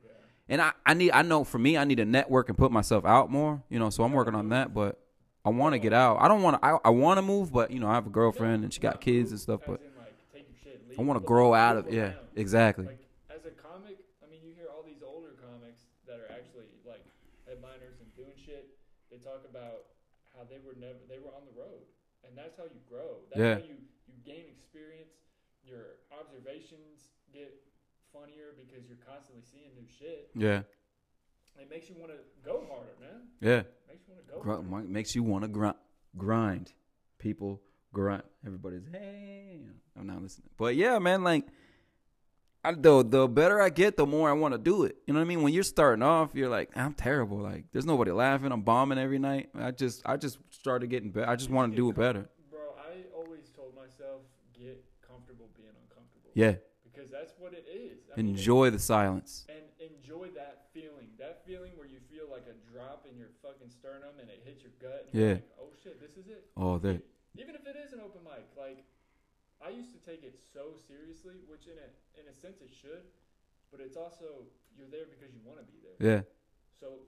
[0.51, 3.05] And I, I need, I know for me, I need to network and put myself
[3.05, 3.63] out more.
[3.69, 4.73] You know, so I'm working on that.
[4.73, 4.99] But
[5.45, 6.17] I want to get out.
[6.19, 6.65] I don't want to.
[6.67, 8.99] I, I want to move, but you know, I have a girlfriend and she got
[9.01, 9.61] kids and stuff.
[9.65, 11.89] But in, like, take your shit and leave, I want to grow out of.
[11.89, 12.89] Yeah, exactly.
[13.31, 17.01] As a comic, I mean, you hear all these older comics that are actually like
[17.47, 18.75] headliners and doing shit.
[19.09, 19.87] They talk about
[20.35, 21.81] how they were never they were on the road,
[22.27, 23.23] and that's how you grow.
[23.31, 23.55] That's Yeah.
[23.55, 23.79] how you
[24.11, 25.15] you gain experience.
[25.63, 27.00] Your observations
[28.13, 30.29] funnier because you're constantly seeing new shit.
[30.35, 30.61] Yeah,
[31.59, 33.21] It makes you want to go harder, man.
[33.41, 33.63] yeah.
[33.87, 34.39] makes you want to go.
[34.41, 34.87] Gr- harder.
[34.87, 35.75] makes you want to grind.
[36.17, 36.73] Grind.
[37.19, 37.61] People
[37.93, 38.23] grind.
[38.45, 39.59] Everybody's hey.
[39.97, 40.49] I'm not listening.
[40.57, 41.45] But yeah, man, like.
[42.63, 44.95] I, the the better I get, the more I want to do it.
[45.07, 45.41] You know what I mean?
[45.41, 47.39] When you're starting off, you're like, I'm terrible.
[47.39, 48.51] Like, there's nobody laughing.
[48.51, 49.49] I'm bombing every night.
[49.57, 51.27] I just, I just started getting better.
[51.27, 52.29] I just want to do it better.
[52.51, 54.21] Bro, I always told myself
[54.53, 56.29] get comfortable being uncomfortable.
[56.35, 56.57] Yeah.
[57.63, 57.99] Because that's what it is.
[58.11, 59.45] I mean, Enjoy the silence.
[59.49, 61.07] and enjoy that feeling.
[61.19, 64.63] That feeling where you feel like a drop in your fucking sternum and it hits
[64.63, 65.07] your gut.
[65.13, 65.33] And Yeah.
[65.39, 66.45] Like, oh shit, this is it.
[66.57, 67.01] Oh, there.
[67.37, 68.83] Even if it is an open mic, like
[69.63, 71.87] I used to take it so seriously, which in a
[72.19, 73.03] in a sense it should,
[73.71, 75.97] but it's also you're there because you want to be there.
[76.01, 76.21] Yeah.
[76.79, 76.99] So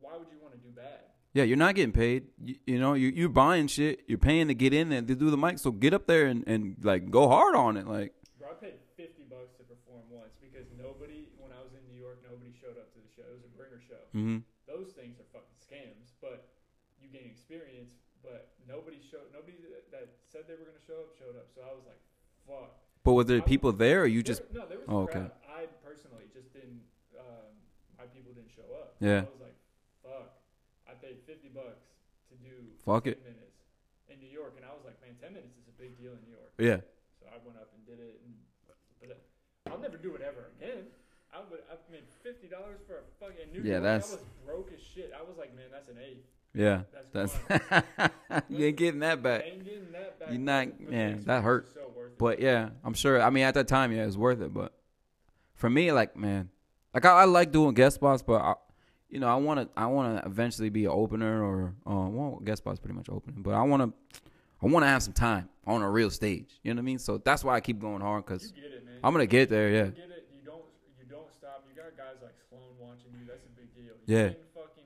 [0.00, 1.08] why would you want to do bad?
[1.32, 2.26] Yeah, you're not getting paid.
[2.44, 4.02] You, you know, you you're buying shit.
[4.06, 5.58] You're paying to get in there to do the mic.
[5.58, 7.86] So get up there and, and like go hard on it.
[7.86, 11.80] Like, Bro, I paid fifty bucks to perform once because nobody, when I was in
[11.88, 13.24] New York, nobody showed up to the show.
[13.24, 14.04] It was a bringer show.
[14.12, 14.44] mm-hmm.
[14.68, 16.52] Those things are fucking scams, but
[17.00, 17.96] you gain experience.
[18.22, 19.32] But nobody showed.
[19.34, 21.50] Nobody that, that said they were gonna show up showed up.
[21.50, 21.98] So I was like,
[22.46, 22.78] fuck.
[23.02, 24.46] but were there people there, or you There- just?
[24.54, 25.26] no, there was Oh, a okay.
[25.50, 26.86] I personally just didn't.
[27.18, 27.50] Um,
[27.98, 28.94] my people didn't show up.
[29.02, 29.26] Yeah.
[29.26, 29.58] I was like,
[30.06, 30.38] fuck.
[30.86, 31.90] I paid fifty bucks
[32.30, 33.26] to do Fuck 10 it.
[33.26, 33.58] minutes
[34.06, 36.22] in New York, and I was like, man, ten minutes is a big deal in
[36.22, 36.54] New York.
[36.62, 36.78] Yeah.
[37.18, 38.31] So I went up and did it, and
[39.72, 40.84] I'll never do it ever again.
[41.34, 41.60] I would.
[41.70, 43.82] I made fifty dollars for a fucking New Yeah, York.
[43.84, 45.12] that's- I was broke as shit.
[45.18, 46.24] I was like, man, that's an eight.
[46.54, 46.82] Yeah.
[47.14, 48.12] That's, That's
[48.50, 49.44] you ain't getting that back.
[49.46, 50.28] ain't getting that back.
[50.30, 51.72] You're not- man, that hurt.
[51.72, 51.80] So.
[52.18, 53.20] But yeah, I'm sure.
[53.20, 54.52] I mean, at that time, yeah, it's worth it.
[54.52, 54.72] But
[55.54, 56.50] for me, like man,
[56.94, 58.54] like I, I like doing guest spots, but I,
[59.08, 62.40] you know, I want to I want to eventually be an opener or uh, well,
[62.44, 64.20] guest spots pretty much opening, but I want to
[64.62, 66.60] I want to have some time on a real stage.
[66.62, 66.98] You know what I mean?
[66.98, 68.81] So that's why I keep going hard You because get it, man.
[69.02, 69.68] I'm gonna get there.
[69.68, 70.28] You Yeah, get it.
[70.32, 70.62] You don't.
[70.98, 71.64] You don't stop.
[71.68, 73.26] You got guys like Sloan watching you.
[73.26, 73.94] That's a big deal.
[74.06, 74.18] Yeah.
[74.18, 74.84] You getting fucking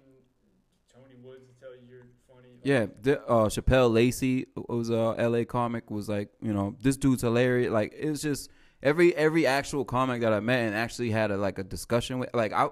[0.95, 2.49] Tony Woods to tell you you're funny.
[2.55, 2.87] Like, yeah.
[3.03, 5.45] The, uh, Shapel Lacey was a L.A.
[5.45, 5.91] comic.
[5.91, 7.71] Was like, you know, this dude's hilarious.
[7.71, 8.51] Like it's just
[8.83, 12.31] every every actual comic that I met and actually had a like a discussion with.
[12.35, 12.69] Like I.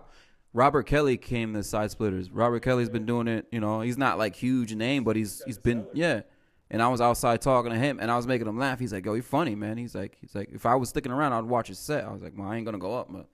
[0.56, 2.30] Robert Kelly came to Side Splitters.
[2.30, 3.44] Robert Kelly's been doing it.
[3.50, 6.20] You know, he's not like huge name, but he's he's been yeah.
[6.74, 8.78] And I was outside talking to him, and I was making him laugh.
[8.80, 11.32] He's like, "Yo, you're funny, man." He's like, "He's like, if I was sticking around,
[11.32, 13.28] I'd watch his set." I was like, "Well, I ain't gonna go up, but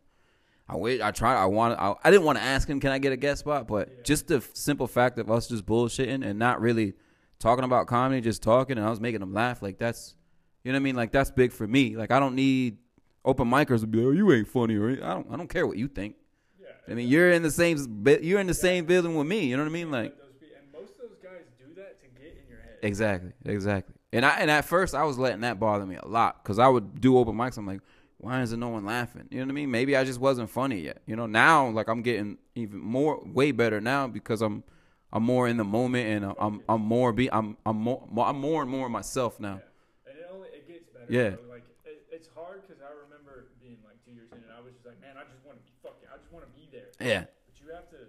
[0.68, 1.02] I wait.
[1.02, 1.36] I tried.
[1.36, 1.78] I wanted.
[1.80, 4.28] I, I didn't want to ask him, "Can I get a guest spot?" But just
[4.28, 6.94] the f- simple fact of us just bullshitting and not really
[7.38, 9.62] talking about comedy, just talking, and I was making him laugh.
[9.62, 10.14] Like that's,
[10.62, 10.96] you know what I mean?
[10.96, 11.96] Like that's big for me.
[11.96, 12.76] Like I don't need
[13.24, 15.26] open micers to be, "Oh, you ain't funny," or I don't.
[15.32, 16.14] I don't care what you think.
[16.60, 16.68] Yeah.
[16.88, 18.04] I mean, you're in the same.
[18.22, 19.46] You're in the same building with me.
[19.46, 19.90] You know what I mean?
[19.90, 20.10] Like.
[20.10, 22.69] Let those be, and most of those guys do that to get in your head.
[22.82, 23.94] Exactly, exactly.
[24.12, 26.68] And I and at first I was letting that bother me a lot because I
[26.68, 27.58] would do open mics.
[27.58, 27.80] I'm like,
[28.18, 29.26] why isn't no one laughing?
[29.30, 29.70] You know what I mean?
[29.70, 30.98] Maybe I just wasn't funny yet.
[31.06, 34.64] You know, now like I'm getting even more, way better now because I'm
[35.12, 38.40] I'm more in the moment and I'm I'm, I'm more be I'm I'm more I'm
[38.40, 39.60] more and more myself now.
[40.06, 41.06] And it only it gets better.
[41.08, 41.30] Yeah.
[41.36, 41.50] bro.
[41.50, 44.72] Like it, it's hard because I remember being like two years in, and I was
[44.74, 46.08] just like, man, I just want to be fucking.
[46.10, 46.90] I just want to be there.
[46.98, 48.00] Yeah, But you have to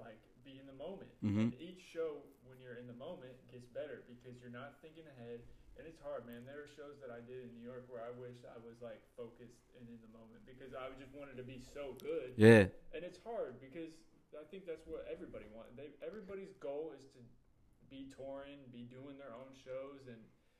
[0.00, 0.16] like
[0.46, 1.10] be in the moment.
[1.20, 1.52] Mhm.
[1.52, 5.38] And each show, when you're in the moment, gets better because you're not thinking ahead.
[5.78, 6.42] And it's hard, man.
[6.44, 9.00] There are shows that I did in New York where I wish I was like
[9.16, 12.34] focused and in the moment because I just wanted to be so good.
[12.36, 13.94] yeah, And it's hard because
[14.36, 15.72] I think that's what everybody wants.
[15.78, 17.20] They everybody's goal is to
[17.88, 20.18] be touring, be doing their own shows, and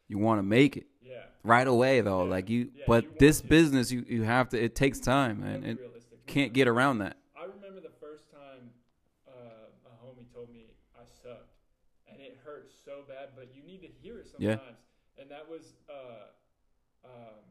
[0.08, 1.28] you want to make it yeah.
[1.44, 2.24] right away though.
[2.24, 2.30] Yeah.
[2.30, 3.46] Like you, Yeah, but you this to.
[3.46, 4.56] business you you have to.
[4.62, 5.64] It takes time, man.
[5.64, 5.78] It
[6.26, 7.18] can't get around that.
[7.36, 8.70] I remember the first time
[9.28, 10.64] uh, a homie told me
[10.96, 11.52] I sucked,
[12.08, 13.36] and it hurt so bad.
[13.36, 14.56] But you need to hear it Yeah.
[14.56, 14.78] sometimes,
[15.18, 16.32] and that was, uh,
[17.04, 17.44] um,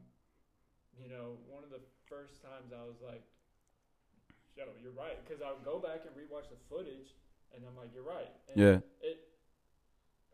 [0.98, 3.22] you know, one of the first times I was like,
[4.56, 7.14] "Yo, you're right," because I would go back and rewatch the footage,
[7.54, 9.29] and I'm like, "You're right." And Yeah, It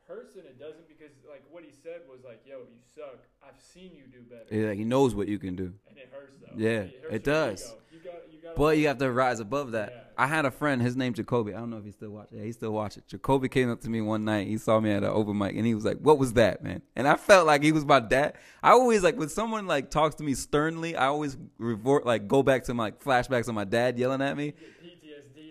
[0.09, 3.19] and it doesn't because like what he said was like, "Yo, you suck.
[3.43, 5.73] I've seen you do better," Yeah, he knows what you can do.
[5.89, 6.57] and it hurts though.
[6.57, 7.75] Yeah, it your does.
[7.91, 7.99] You
[8.33, 8.57] you got.
[8.57, 9.93] But you have to rise above that.
[9.93, 10.03] Yeah.
[10.19, 11.53] I had a friend, his name Jacoby.
[11.53, 12.39] I don't know if he still watch it.
[12.39, 13.07] Yeah, he still watch it.
[13.07, 14.47] Jacoby came up to me one night.
[14.47, 16.81] He saw me at an open mic, and he was like, "What was that, man?"
[16.95, 18.35] And I felt like he was my dad.
[18.63, 20.97] I always like when someone like talks to me sternly.
[20.97, 24.37] I always revert like go back to my like, flashbacks of my dad yelling at
[24.37, 24.55] me.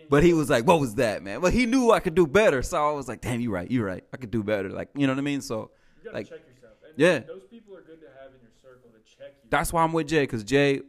[0.10, 2.62] But he was like, "What was that, man?" But he knew I could do better,
[2.62, 4.04] so I was like, "Damn, you're right, you're right.
[4.14, 5.42] I could do better." Like you know what I mean?
[5.42, 6.74] So You gotta like, check yourself.
[6.88, 7.20] And yeah.
[7.20, 9.50] Those people are good to have in your circle to check you.
[9.50, 10.82] That's why I'm with Jay, because Jay,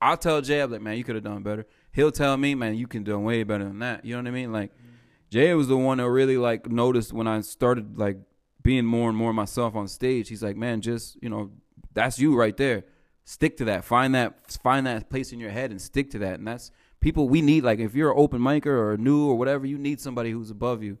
[0.00, 1.66] I'll tell Jay, I'm like, man, you could have done better.
[1.92, 4.04] He'll tell me, man, you can do way better than that.
[4.04, 4.52] You know what I mean?
[4.52, 4.86] Like, mm-hmm.
[5.30, 8.18] Jay was the one that really like noticed when I started like
[8.62, 10.28] being more and more myself on stage.
[10.28, 11.50] He's like, man, just you know,
[11.92, 12.84] that's you right there.
[13.24, 13.84] Stick to that.
[13.84, 14.50] Find that.
[14.62, 16.34] Find that place in your head and stick to that.
[16.38, 16.70] And that's
[17.00, 17.64] people we need.
[17.64, 20.82] Like, if you're an open micer or new or whatever, you need somebody who's above
[20.82, 20.98] you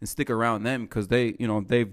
[0.00, 1.92] and stick around them because they, you know, they've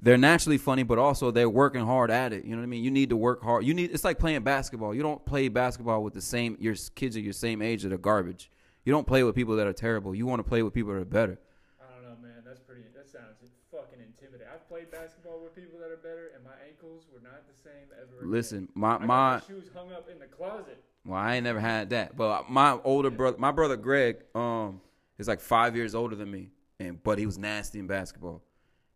[0.00, 2.44] they're naturally funny, but also they're working hard at it.
[2.44, 2.84] You know what I mean?
[2.84, 3.64] You need to work hard.
[3.64, 3.90] You need.
[3.92, 4.94] It's like playing basketball.
[4.94, 7.98] You don't play basketball with the same your kids are your same age that are
[7.98, 8.50] garbage.
[8.84, 10.14] You don't play with people that are terrible.
[10.14, 11.38] You want to play with people that are better.
[11.80, 12.42] I don't know, man.
[12.46, 12.82] That's pretty.
[12.94, 13.36] That sounds
[13.72, 14.46] fucking intimidating.
[14.52, 17.88] I've played basketball with people that are better, and my ankles were not the same
[18.00, 18.18] ever.
[18.20, 18.30] again.
[18.30, 20.82] Listen, my my my shoes hung up in the closet.
[21.04, 24.80] Well, I ain't never had that, but my older brother, my brother Greg, um,
[25.18, 28.42] is like five years older than me, and but he was nasty in basketball.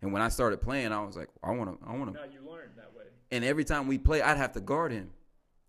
[0.00, 2.24] And when I started playing, I was like, I want to, I want to Now
[2.24, 3.05] you learned that way.
[3.30, 5.11] and every time we play, I'd have to guard him.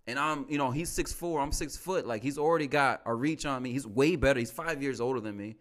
[0.07, 1.39] And I'm, you know, he's six four.
[1.39, 2.05] I'm six foot.
[2.05, 3.71] Like he's already got a reach on me.
[3.71, 4.39] He's way better.
[4.39, 5.55] He's five years older than me.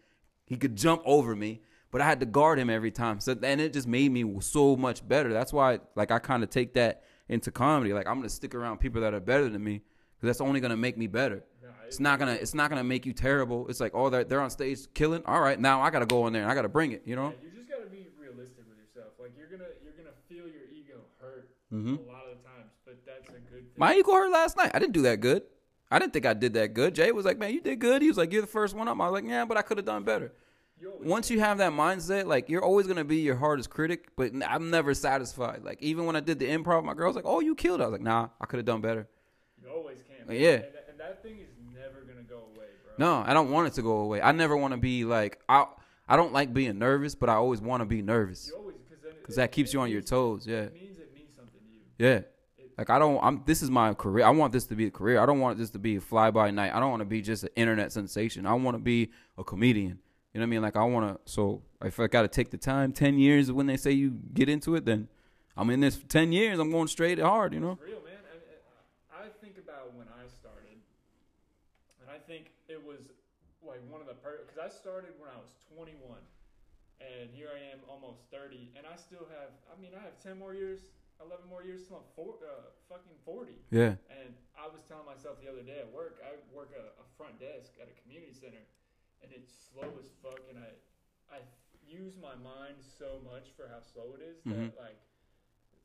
[0.47, 1.61] He could jump over me,
[1.93, 3.21] but I had to guard him every time.
[3.21, 5.33] So and it just made me so much better.
[5.33, 7.93] That's why, like, I kind of take that into comedy.
[7.93, 9.83] Like I'm gonna stick around people that are better than me
[10.27, 11.45] that's only gonna make me better.
[11.87, 13.69] It's not gonna, it's not gonna make you terrible.
[13.69, 15.23] It's like, oh, they're they're on stage killing.
[15.27, 17.03] All right, now I gotta go in there and I gotta bring it.
[17.05, 17.35] You know?
[17.43, 19.13] Yeah, you just gotta be realistic with yourself.
[19.21, 21.99] Like you're gonna you're gonna feel your ego hurt Mhm.
[21.99, 23.65] a lot of the times, but that's a good thing.
[23.77, 24.71] My ego hurt last night.
[24.73, 25.43] I didn't do that good.
[25.91, 26.95] I didn't think I did that good.
[26.95, 28.99] Jay was like, "Man, you did good." He was like, "You're the first one up."
[28.99, 30.33] I was like, "Yeah, but I could have done better."
[31.03, 34.71] Once you have that mindset, like you're always gonna be your hardest critic, but I'm
[34.71, 35.63] never satisfied.
[35.63, 37.85] Like even when I did the improv, my girl was like, "Oh, you killed." I
[37.85, 39.07] was like, "Nah, I could have done better."
[39.83, 40.35] Always can.
[40.35, 40.51] Yeah.
[40.51, 42.93] And, that- and that thing is never gonna go away, bro.
[42.99, 44.21] No, I don't want it to go away.
[44.23, 45.67] I never want to be like I.
[46.09, 48.51] I don't like being nervous, but I always want to be nervous
[49.21, 50.47] because that keeps you on your toes.
[50.47, 51.81] Yeah, It means it means something to you.
[52.07, 52.17] yeah,
[52.59, 53.19] It, Like I don't.
[53.23, 53.43] I'm.
[53.47, 54.25] This is my career.
[54.27, 55.21] I want this to be a career.
[55.21, 56.75] I don't want this to be a fly by night.
[56.75, 58.47] I don't want to be just an internet sensation.
[58.47, 60.01] I want to be a comedian.
[60.35, 60.63] You know what I mean?
[60.63, 61.33] Like I want to.
[61.33, 64.49] So if I got to take the time, ten years when they say you get
[64.49, 65.09] into it, then
[65.57, 66.59] I'm in this for ten years.
[66.59, 67.55] I'm going straight hard.
[67.55, 67.79] You know.
[67.87, 67.99] Real, man.
[67.99, 68.02] I, I
[69.91, 70.79] when I started,
[72.03, 73.11] and I think it was
[73.63, 75.99] like one of the because I started when I was 21,
[77.03, 79.51] and here I am almost 30, and I still have.
[79.71, 80.91] I mean, I have 10 more years,
[81.23, 83.55] 11 more years till I'm four, uh, fucking 40.
[83.71, 83.99] Yeah.
[84.11, 87.39] And I was telling myself the other day at work, I work a, a front
[87.39, 88.63] desk at a community center,
[89.23, 90.71] and it's slow as fuck, and I
[91.31, 91.41] I
[91.87, 94.99] use my mind so much for how slow it is that like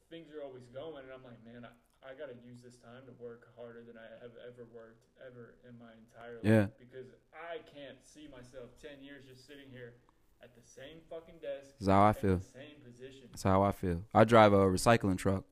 [0.09, 1.71] things are always going, and I'm like, man, I,
[2.05, 5.55] I got to use this time to work harder than I have ever worked ever
[5.67, 6.45] in my entire life.
[6.45, 6.65] Yeah.
[6.79, 9.93] Because I can't see myself 10 years just sitting here
[10.41, 11.75] at the same fucking desk.
[11.79, 12.37] That's how I feel.
[12.37, 13.27] the same position.
[13.31, 14.03] That's how I feel.
[14.13, 15.43] I drive a recycling truck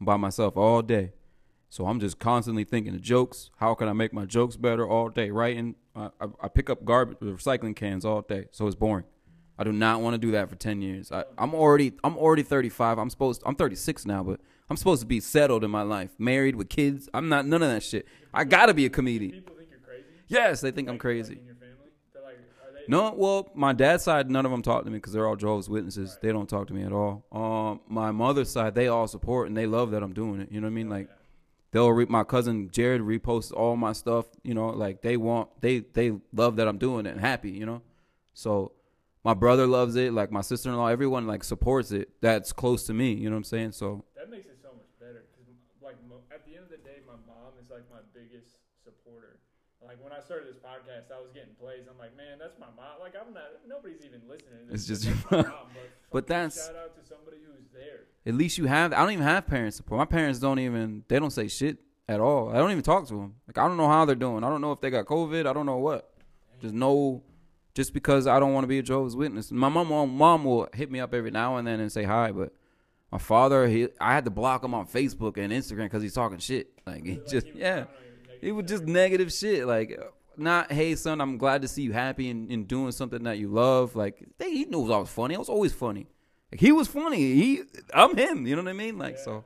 [0.00, 1.12] I'm by myself all day.
[1.70, 3.50] So I'm just constantly thinking of jokes.
[3.58, 5.30] How can I make my jokes better all day?
[5.30, 5.74] Writing.
[5.94, 8.46] I, I, I pick up garbage, recycling cans all day.
[8.50, 9.04] So it's boring.
[9.58, 11.10] I do not want to do that for ten years.
[11.10, 12.98] I, I'm already I'm already 35.
[12.98, 14.40] I'm supposed I'm 36 now, but
[14.70, 17.08] I'm supposed to be settled in my life, married with kids.
[17.12, 18.06] I'm not none of that shit.
[18.32, 19.32] I gotta be a comedian.
[19.32, 20.04] People think you're crazy.
[20.28, 21.34] Yes, they think I'm crazy.
[21.34, 22.84] Like in your family, they're like, are they?
[22.86, 25.68] No, well, my dad's side, none of them talk to me because they're all Jehovah's
[25.68, 26.18] Witnesses.
[26.22, 27.24] They don't talk to me at all.
[27.32, 30.52] Um, my mother's side, they all support and they love that I'm doing it.
[30.52, 30.88] You know what I mean?
[30.90, 31.08] Like,
[31.72, 34.26] they'll re- my cousin Jared reposts all my stuff.
[34.42, 37.50] You know, like they want, they they love that I'm doing it and happy.
[37.50, 37.82] You know,
[38.34, 38.72] so
[39.28, 40.14] my brother loves it.
[40.14, 42.08] Like my sister in law, everyone like supports it.
[42.22, 43.12] That's close to me.
[43.12, 43.72] You know what I'm saying?
[43.72, 45.52] So That makes it so much better because,
[45.84, 45.96] like,
[46.32, 49.36] at the end of the day, my mom is like my biggest supporter.
[49.84, 51.84] Like when I started this podcast, I was getting plays.
[51.90, 53.00] I'm like, man, that's my mom.
[53.00, 53.44] Like I'm not.
[53.68, 54.64] Nobody's even listening.
[54.72, 55.52] It's This- just your mom.
[55.76, 58.08] But, But that's- shout out to somebody who's there.
[58.26, 58.94] at least you have.
[58.94, 59.98] I don't even have parents support.
[59.98, 61.04] My parents don't even.
[61.08, 61.76] They don't say shit
[62.08, 62.48] at all.
[62.48, 63.34] I don't even talk to them.
[63.46, 64.42] Like I don't know how they're doing.
[64.42, 65.46] I don't know if they got COVID.
[65.46, 66.08] I don't know what.
[66.62, 67.22] Just no.
[67.78, 69.52] Just because I don't want to be a Jehovah's Witness.
[69.52, 72.32] My mom, mom, mom will hit me up every now and then and say hi,
[72.32, 72.52] but
[73.12, 76.38] my father, he, I had to block him on Facebook and Instagram because he's talking
[76.38, 76.72] shit.
[76.84, 77.94] Like he just, yeah, commenting
[78.30, 79.64] on your it was just negative shit.
[79.64, 79.96] Like,
[80.36, 83.46] not, hey son, I'm glad to see you happy and, and doing something that you
[83.46, 83.94] love.
[83.94, 85.36] Like, they, he knows I was funny.
[85.36, 86.08] I was always funny.
[86.50, 87.18] Like, he was funny.
[87.18, 87.62] He,
[87.94, 88.44] I'm him.
[88.44, 88.98] You know what I mean?
[88.98, 89.24] Like, Yeah.
[89.24, 89.44] so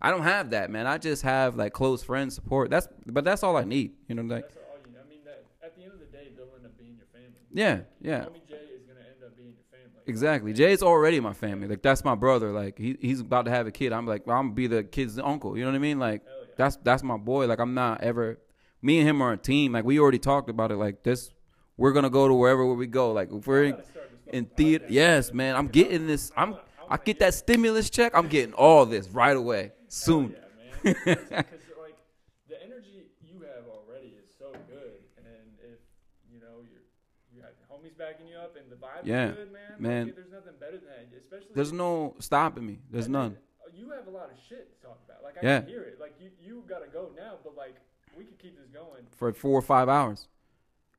[0.00, 0.86] I don't have that, man.
[0.86, 2.70] I just have like close friends support.
[2.70, 3.92] That's, but that's all I need.
[4.08, 4.96] You know, like, That's all you.
[4.98, 7.40] I mean, that at the end of the day, they'll end up being your family.
[7.54, 8.24] Yeah, yeah.
[8.24, 10.02] Homie Jay is gonna end up being your family.
[10.06, 10.52] Exactly.
[10.52, 11.68] Jay's already my family.
[11.68, 12.52] Like that's my brother.
[12.52, 13.92] Like he he's about to have a kid.
[13.92, 15.56] I'm like I'm gonna be the kid's uncle.
[15.56, 15.98] You know what I mean?
[15.98, 16.46] Like yeah.
[16.56, 17.46] that's that's my boy.
[17.46, 18.38] Like I'm not ever.
[18.82, 19.72] Me and him are a team.
[19.72, 20.76] Like we already talked about it.
[20.76, 21.30] Like this,
[21.76, 23.12] we're gonna go to wherever we go.
[23.12, 25.56] Like if we're in, gotta start this in theater, yes, man.
[25.56, 26.32] I'm getting this.
[26.36, 26.56] I'm
[26.88, 28.12] I get that stimulus check.
[28.14, 30.34] I'm getting all this right away soon.
[30.84, 30.94] Yeah, man.
[31.04, 31.96] Because like
[32.46, 35.80] the energy you have already is so good, and if
[36.30, 36.84] you know you're
[37.32, 39.62] you got homies backing you up and the vibe Yeah, good, man.
[39.70, 40.12] like, man.
[40.14, 41.18] there's nothing better than that.
[41.18, 42.80] Especially There's no stopping me.
[42.90, 43.36] There's none.
[43.64, 45.22] uh, You have a lot of shit to talk about.
[45.22, 45.60] Like I Yeah.
[45.60, 45.98] can hear it.
[46.00, 47.76] Like you you gotta go now, but like
[48.16, 49.06] we could keep this going.
[49.16, 50.28] For four or five hours.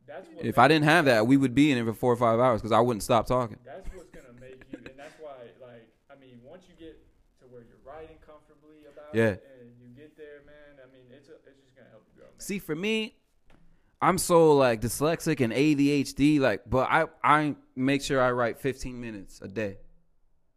[0.07, 2.17] That's what If I didn't have that, we would be in it for four or
[2.17, 3.57] five hours because I wouldn't stop talking.
[3.65, 7.01] That's what's gonna make you, and that's why, like, I mean, once you get
[7.39, 9.33] to where you're writing comfortably about Yeah.
[9.39, 10.77] it, and you get there, man.
[10.83, 12.39] I mean, it's a, it's just gonna help you grow, man.
[12.39, 13.15] See, for me,
[14.05, 18.99] I'm so like dyslexic and ADHD, like, but I I make sure I write 15
[19.01, 19.77] minutes a day,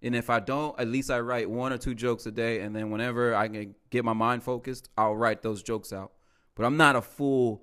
[0.03, 2.77] and if I don't, at least I write one or two jokes a day, and
[2.77, 6.13] then whenever I can get my mind focused, I'll write those jokes out.
[6.55, 7.63] But I'm not a fool.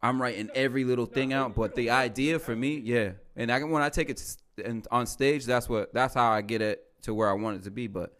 [0.00, 3.70] I'm writing every little thing out, but the idea for me, yeah, and I can
[3.70, 6.84] when I take it to, and on stage, that's what that's how I get it
[7.02, 7.88] to where I want it to be.
[7.88, 8.16] But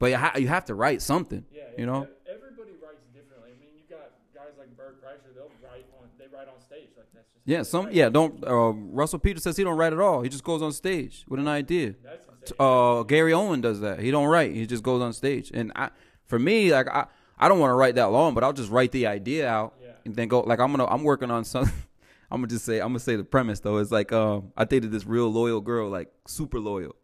[0.00, 2.02] but you, ha- you have to write something, Yeah, you know.
[2.02, 3.50] ev- everybody writes differently.
[3.54, 6.88] I mean, you got guys like Bert Kreischer; they'll write on, they write on stage.
[6.96, 8.08] Like that's just Yeah, some yeah.
[8.08, 10.22] Don't uh, Russell Peters says he don't write at all.
[10.22, 11.94] He just goes on stage with an idea.
[12.02, 12.26] That's.
[12.60, 13.98] Uh, Gary Owen does that.
[13.98, 14.54] He don't write.
[14.54, 15.50] He just goes on stage.
[15.52, 15.90] And I,
[16.26, 17.06] for me, like I,
[17.38, 19.90] I don't want to write that long, but I'll just write the idea out Yeah.
[20.04, 20.40] and then go.
[20.40, 21.74] Like I'm gonna, I'm working on something.
[22.30, 23.78] I'm gonna just say, I'm gonna say the premise though.
[23.78, 26.94] It's like um, I dated this real loyal girl, like super loyal,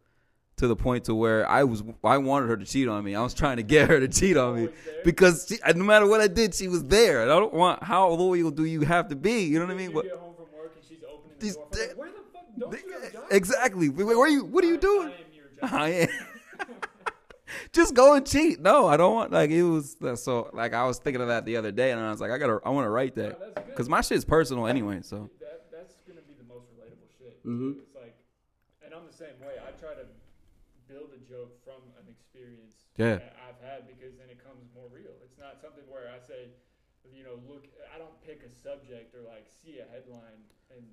[0.63, 3.15] to the point to where I was, I wanted her to cheat on me.
[3.15, 4.69] I was trying to get her to cheat on me
[5.03, 7.21] because she, no matter what I did, she was there.
[7.21, 7.83] And I don't want.
[7.83, 9.43] How loyal do you have to be?
[9.43, 9.89] You know what I mean?
[9.89, 11.67] You What- get home from work and she's opening the These door.
[11.71, 12.43] Like, Where the fuck?
[12.57, 13.23] Don't you have a job?
[13.31, 13.89] Exactly.
[13.89, 14.45] Where, are you?
[14.45, 15.09] What are you doing?
[15.09, 15.73] I am your job.
[15.73, 16.07] I am.
[17.73, 18.59] Just go and cheat.
[18.61, 19.31] No, I don't want.
[19.31, 20.49] Like it was so.
[20.53, 22.59] Like I was thinking of that the other day, and I was like, I gotta.
[22.65, 24.99] I want to write that because my shit's personal anyway.
[25.01, 27.45] So that that's gonna be the most relatable shit.
[27.45, 27.77] Mhm.
[27.79, 28.15] It's like,
[28.85, 29.55] and I'm the same way.
[29.59, 30.05] I try to
[30.87, 33.17] build a joke from an experience Yeah.
[33.17, 35.17] that I've had because then it comes more real.
[35.25, 36.53] It's not something where I say,
[37.09, 40.85] you know, look, I don't pick a subject or like see a headline and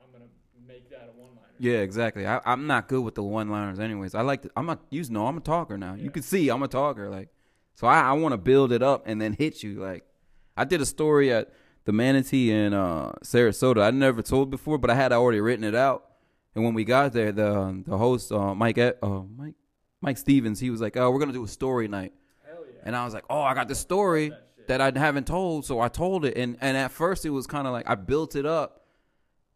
[0.00, 0.30] I'm gonna
[0.66, 1.58] make that a one liner.
[1.58, 2.26] Yeah, exactly.
[2.26, 4.14] I, I'm not good with the one liners, anyways.
[4.14, 5.94] I like to, I'm a you know I'm a talker now.
[5.94, 6.04] Yeah.
[6.04, 7.28] You can see I'm a talker, like
[7.74, 9.80] so I, I want to build it up and then hit you.
[9.80, 10.04] Like
[10.56, 11.52] I did a story at
[11.84, 13.82] the Manatee in uh, Sarasota.
[13.82, 16.04] I never told before, but I had already written it out.
[16.54, 19.54] And when we got there, the the host uh, Mike uh, Mike
[20.00, 22.12] Mike Stevens, he was like, "Oh, we're gonna do a story night,"
[22.46, 22.80] Hell yeah.
[22.84, 25.80] and I was like, "Oh, I got this story." that that I haven't told, so
[25.80, 26.36] I told it.
[26.36, 28.84] And and at first it was kind of like I built it up,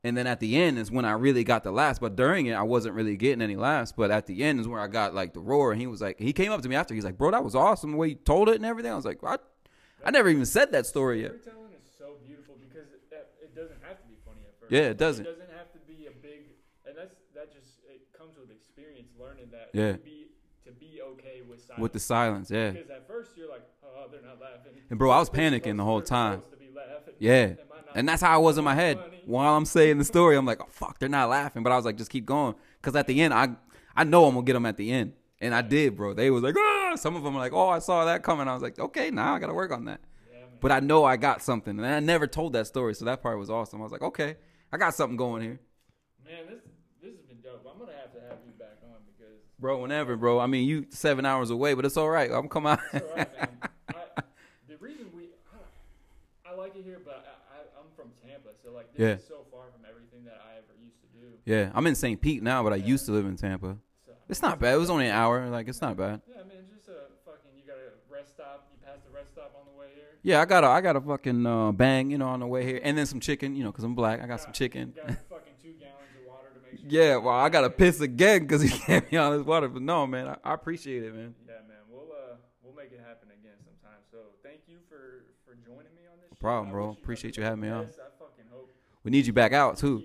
[0.02, 1.98] and then at the end is when I really got the laughs.
[2.00, 3.92] But during it, I wasn't really getting any laughs.
[3.92, 5.70] But at the end is where I got like the roar.
[5.70, 6.94] And he was like, he came up to me after.
[6.94, 9.04] He's like, "Bro, that was awesome the way you told it and everything." I was
[9.04, 9.36] like, "I,
[10.04, 13.00] I never even said that story yet." Storytelling is so beautiful because it,
[13.42, 14.72] it doesn't have to be funny at first.
[14.72, 15.26] Yeah, it doesn't.
[15.26, 19.10] It doesn't have to be a big, and that's that just it comes with experience,
[19.20, 19.70] learning that.
[19.74, 19.92] Yeah.
[19.92, 20.28] To be
[20.64, 21.82] to be okay with silence.
[21.82, 22.70] With the silence, yeah.
[22.70, 24.72] Because at first you're like, oh, they're not laughing.
[24.90, 26.40] And bro, I was panicking the whole time.
[26.40, 27.14] supposed to be laughing.
[27.18, 27.32] Yeah.
[27.32, 30.04] Am I not And that's how I was in my head while I'm saying the
[30.04, 30.36] story.
[30.36, 31.62] I'm like, oh, fuck, they're not laughing.
[31.62, 32.54] But I was like, just keep going.
[32.80, 33.50] Because at the end, I
[33.94, 35.12] I know I'm going to get them at the end.
[35.40, 36.14] And I did, bro.
[36.14, 36.94] They was like, ah.
[36.96, 38.48] Some of them were like, oh, I saw that coming.
[38.48, 40.00] I was like, okay, now I got to work on that.
[40.32, 40.44] Yeah.
[40.60, 41.78] But I know I got something.
[41.78, 42.94] And I never told that story.
[42.94, 43.80] So that part was awesome.
[43.80, 44.36] I was like, okay,
[44.72, 45.60] I got something going here.
[46.24, 46.62] Man, this
[47.02, 47.66] this has been dope.
[47.66, 50.40] I'm gonna have to have you back on because Bro, whenever, bro.
[50.40, 52.28] I mean, you seven hours away, but it's all right.
[52.32, 52.80] I'm coming out.
[52.92, 53.48] it's all right, man.
[53.94, 54.22] I,
[54.68, 55.28] the reason we,
[56.44, 59.14] I, I like it here, but I, I, I'm from Tampa, so like this Yeah.
[59.14, 61.28] is so far from everything that I ever used to do.
[61.44, 62.20] yeah, I'm in St.
[62.20, 63.76] Pete now, but I used to live in Tampa.
[64.04, 64.74] So It's not bad.
[64.74, 65.48] It was only an hour.
[65.48, 66.22] Like, it's not bad.
[66.28, 67.52] Yeah, man, just a fucking.
[67.56, 68.66] You got a rest stop.
[68.72, 70.06] You pass the rest stop on the way here.
[70.24, 72.64] Yeah, I got a, I got a fucking uh, bang, you know, on the way
[72.66, 74.20] here, and then some chicken, you know, cause I'm black.
[74.20, 74.92] I got some chicken.
[74.96, 76.81] Got fucking two gallons of water to make sure.
[76.92, 79.68] Yeah, well, I gotta piss again because he can't be on his water.
[79.68, 81.34] But no, man, I, I appreciate it, man.
[81.46, 81.78] Yeah, man.
[81.90, 84.00] We'll uh we'll make it happen again sometime.
[84.10, 86.28] So thank you for for joining me on this.
[86.30, 86.38] shit.
[86.38, 86.86] problem, I bro.
[86.90, 87.86] you Appreciate you having me on.
[87.86, 87.98] best.
[87.98, 88.68] I fucking hope.
[89.04, 90.02] We need you back out too.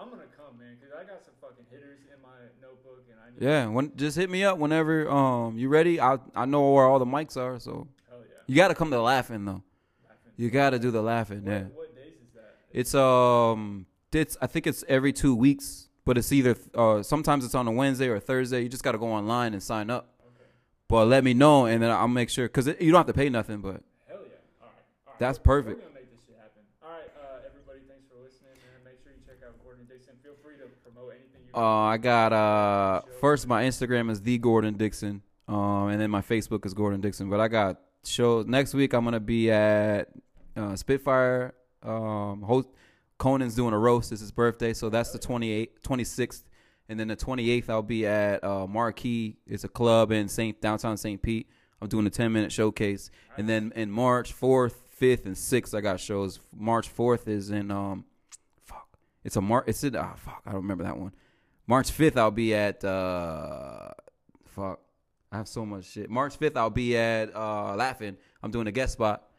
[0.00, 2.28] I'm gonna come, man, because I got some fucking hitters in my
[2.62, 3.44] notebook, and I need.
[3.46, 6.00] Yeah, when just hit me up whenever um you ready.
[6.00, 8.36] I I know where all the mics are, so Hell yeah.
[8.46, 9.62] you gotta come to Laugh In though.
[10.08, 10.42] Laugh In.
[10.44, 11.44] You gotta do the Laugh In.
[11.44, 12.56] What, Yeah, what days is that?
[12.72, 17.54] it's um it's I think it's every two weeks, but it's either uh sometimes it's
[17.54, 18.64] on a Wednesday or a Thursday.
[18.64, 20.08] You just gotta go online and sign up.
[20.20, 20.50] Okay.
[20.88, 23.28] But let me know, and then I'll make sure because you don't have to pay
[23.28, 23.60] nothing.
[23.60, 24.18] But Hell yeah.
[24.18, 24.26] All right.
[24.60, 24.66] All
[25.06, 25.18] right.
[25.20, 25.78] That's perfect.
[25.78, 26.62] We're gonna make this shit happen.
[26.82, 27.78] All right, uh, everybody.
[27.86, 28.82] Thanks for listening, man.
[28.84, 30.14] Make sure you check out Gordon Dixon.
[30.24, 31.54] Feel free to promote anything you.
[31.54, 36.22] Uh, I got uh first my Instagram is the Gordon Dixon, um, and then my
[36.22, 37.30] Facebook is Gordon Dixon.
[37.30, 38.94] But I got shows next week.
[38.94, 40.08] I'm gonna be at
[40.56, 41.54] uh, Spitfire.
[41.84, 42.66] Um, host
[43.20, 44.12] Conan's doing a roast.
[44.12, 46.42] It's his birthday, so that's the 28th, 26th,
[46.88, 49.36] and then the 28th I'll be at uh, Marquee.
[49.46, 51.20] It's a club in Saint downtown St.
[51.20, 51.46] Pete.
[51.82, 55.82] I'm doing a 10 minute showcase, and then in March 4th, 5th, and 6th I
[55.82, 56.40] got shows.
[56.50, 58.06] March 4th is in um,
[58.64, 58.88] fuck,
[59.22, 59.64] it's a Mar.
[59.66, 61.12] It's in ah fuck, I don't remember that one.
[61.66, 63.90] March 5th, I'll be at, uh,
[64.46, 64.80] fuck,
[65.30, 66.08] I have so much shit.
[66.08, 68.16] March 5th, I'll be at uh, Laugh In.
[68.42, 69.29] I'm doing a guest spot.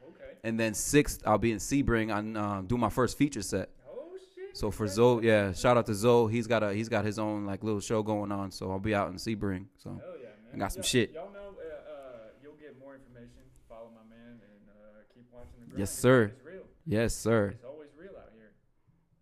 [0.43, 2.11] And then 6th, I'll be in Sebring.
[2.13, 3.69] I'm uh, doing my first feature set.
[3.87, 4.57] Oh shit.
[4.57, 6.31] So for Zoe, yeah, shout out to Zoe.
[6.31, 8.51] He's got a he's got his own like little show going on.
[8.51, 9.65] So I'll be out in Sebring.
[9.77, 10.55] So Hell yeah, man.
[10.55, 11.11] I got some Y'all- shit.
[11.13, 13.41] Y'all know, uh, uh, you'll get more information.
[13.69, 15.79] Follow my man and uh, keep watching the grind.
[15.79, 16.23] Yes, sir.
[16.35, 16.63] It's real.
[16.87, 17.49] yes, sir.
[17.55, 18.51] It's always real out here.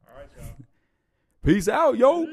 [0.08, 0.66] All right, y'all.
[1.44, 2.28] Peace out, yo.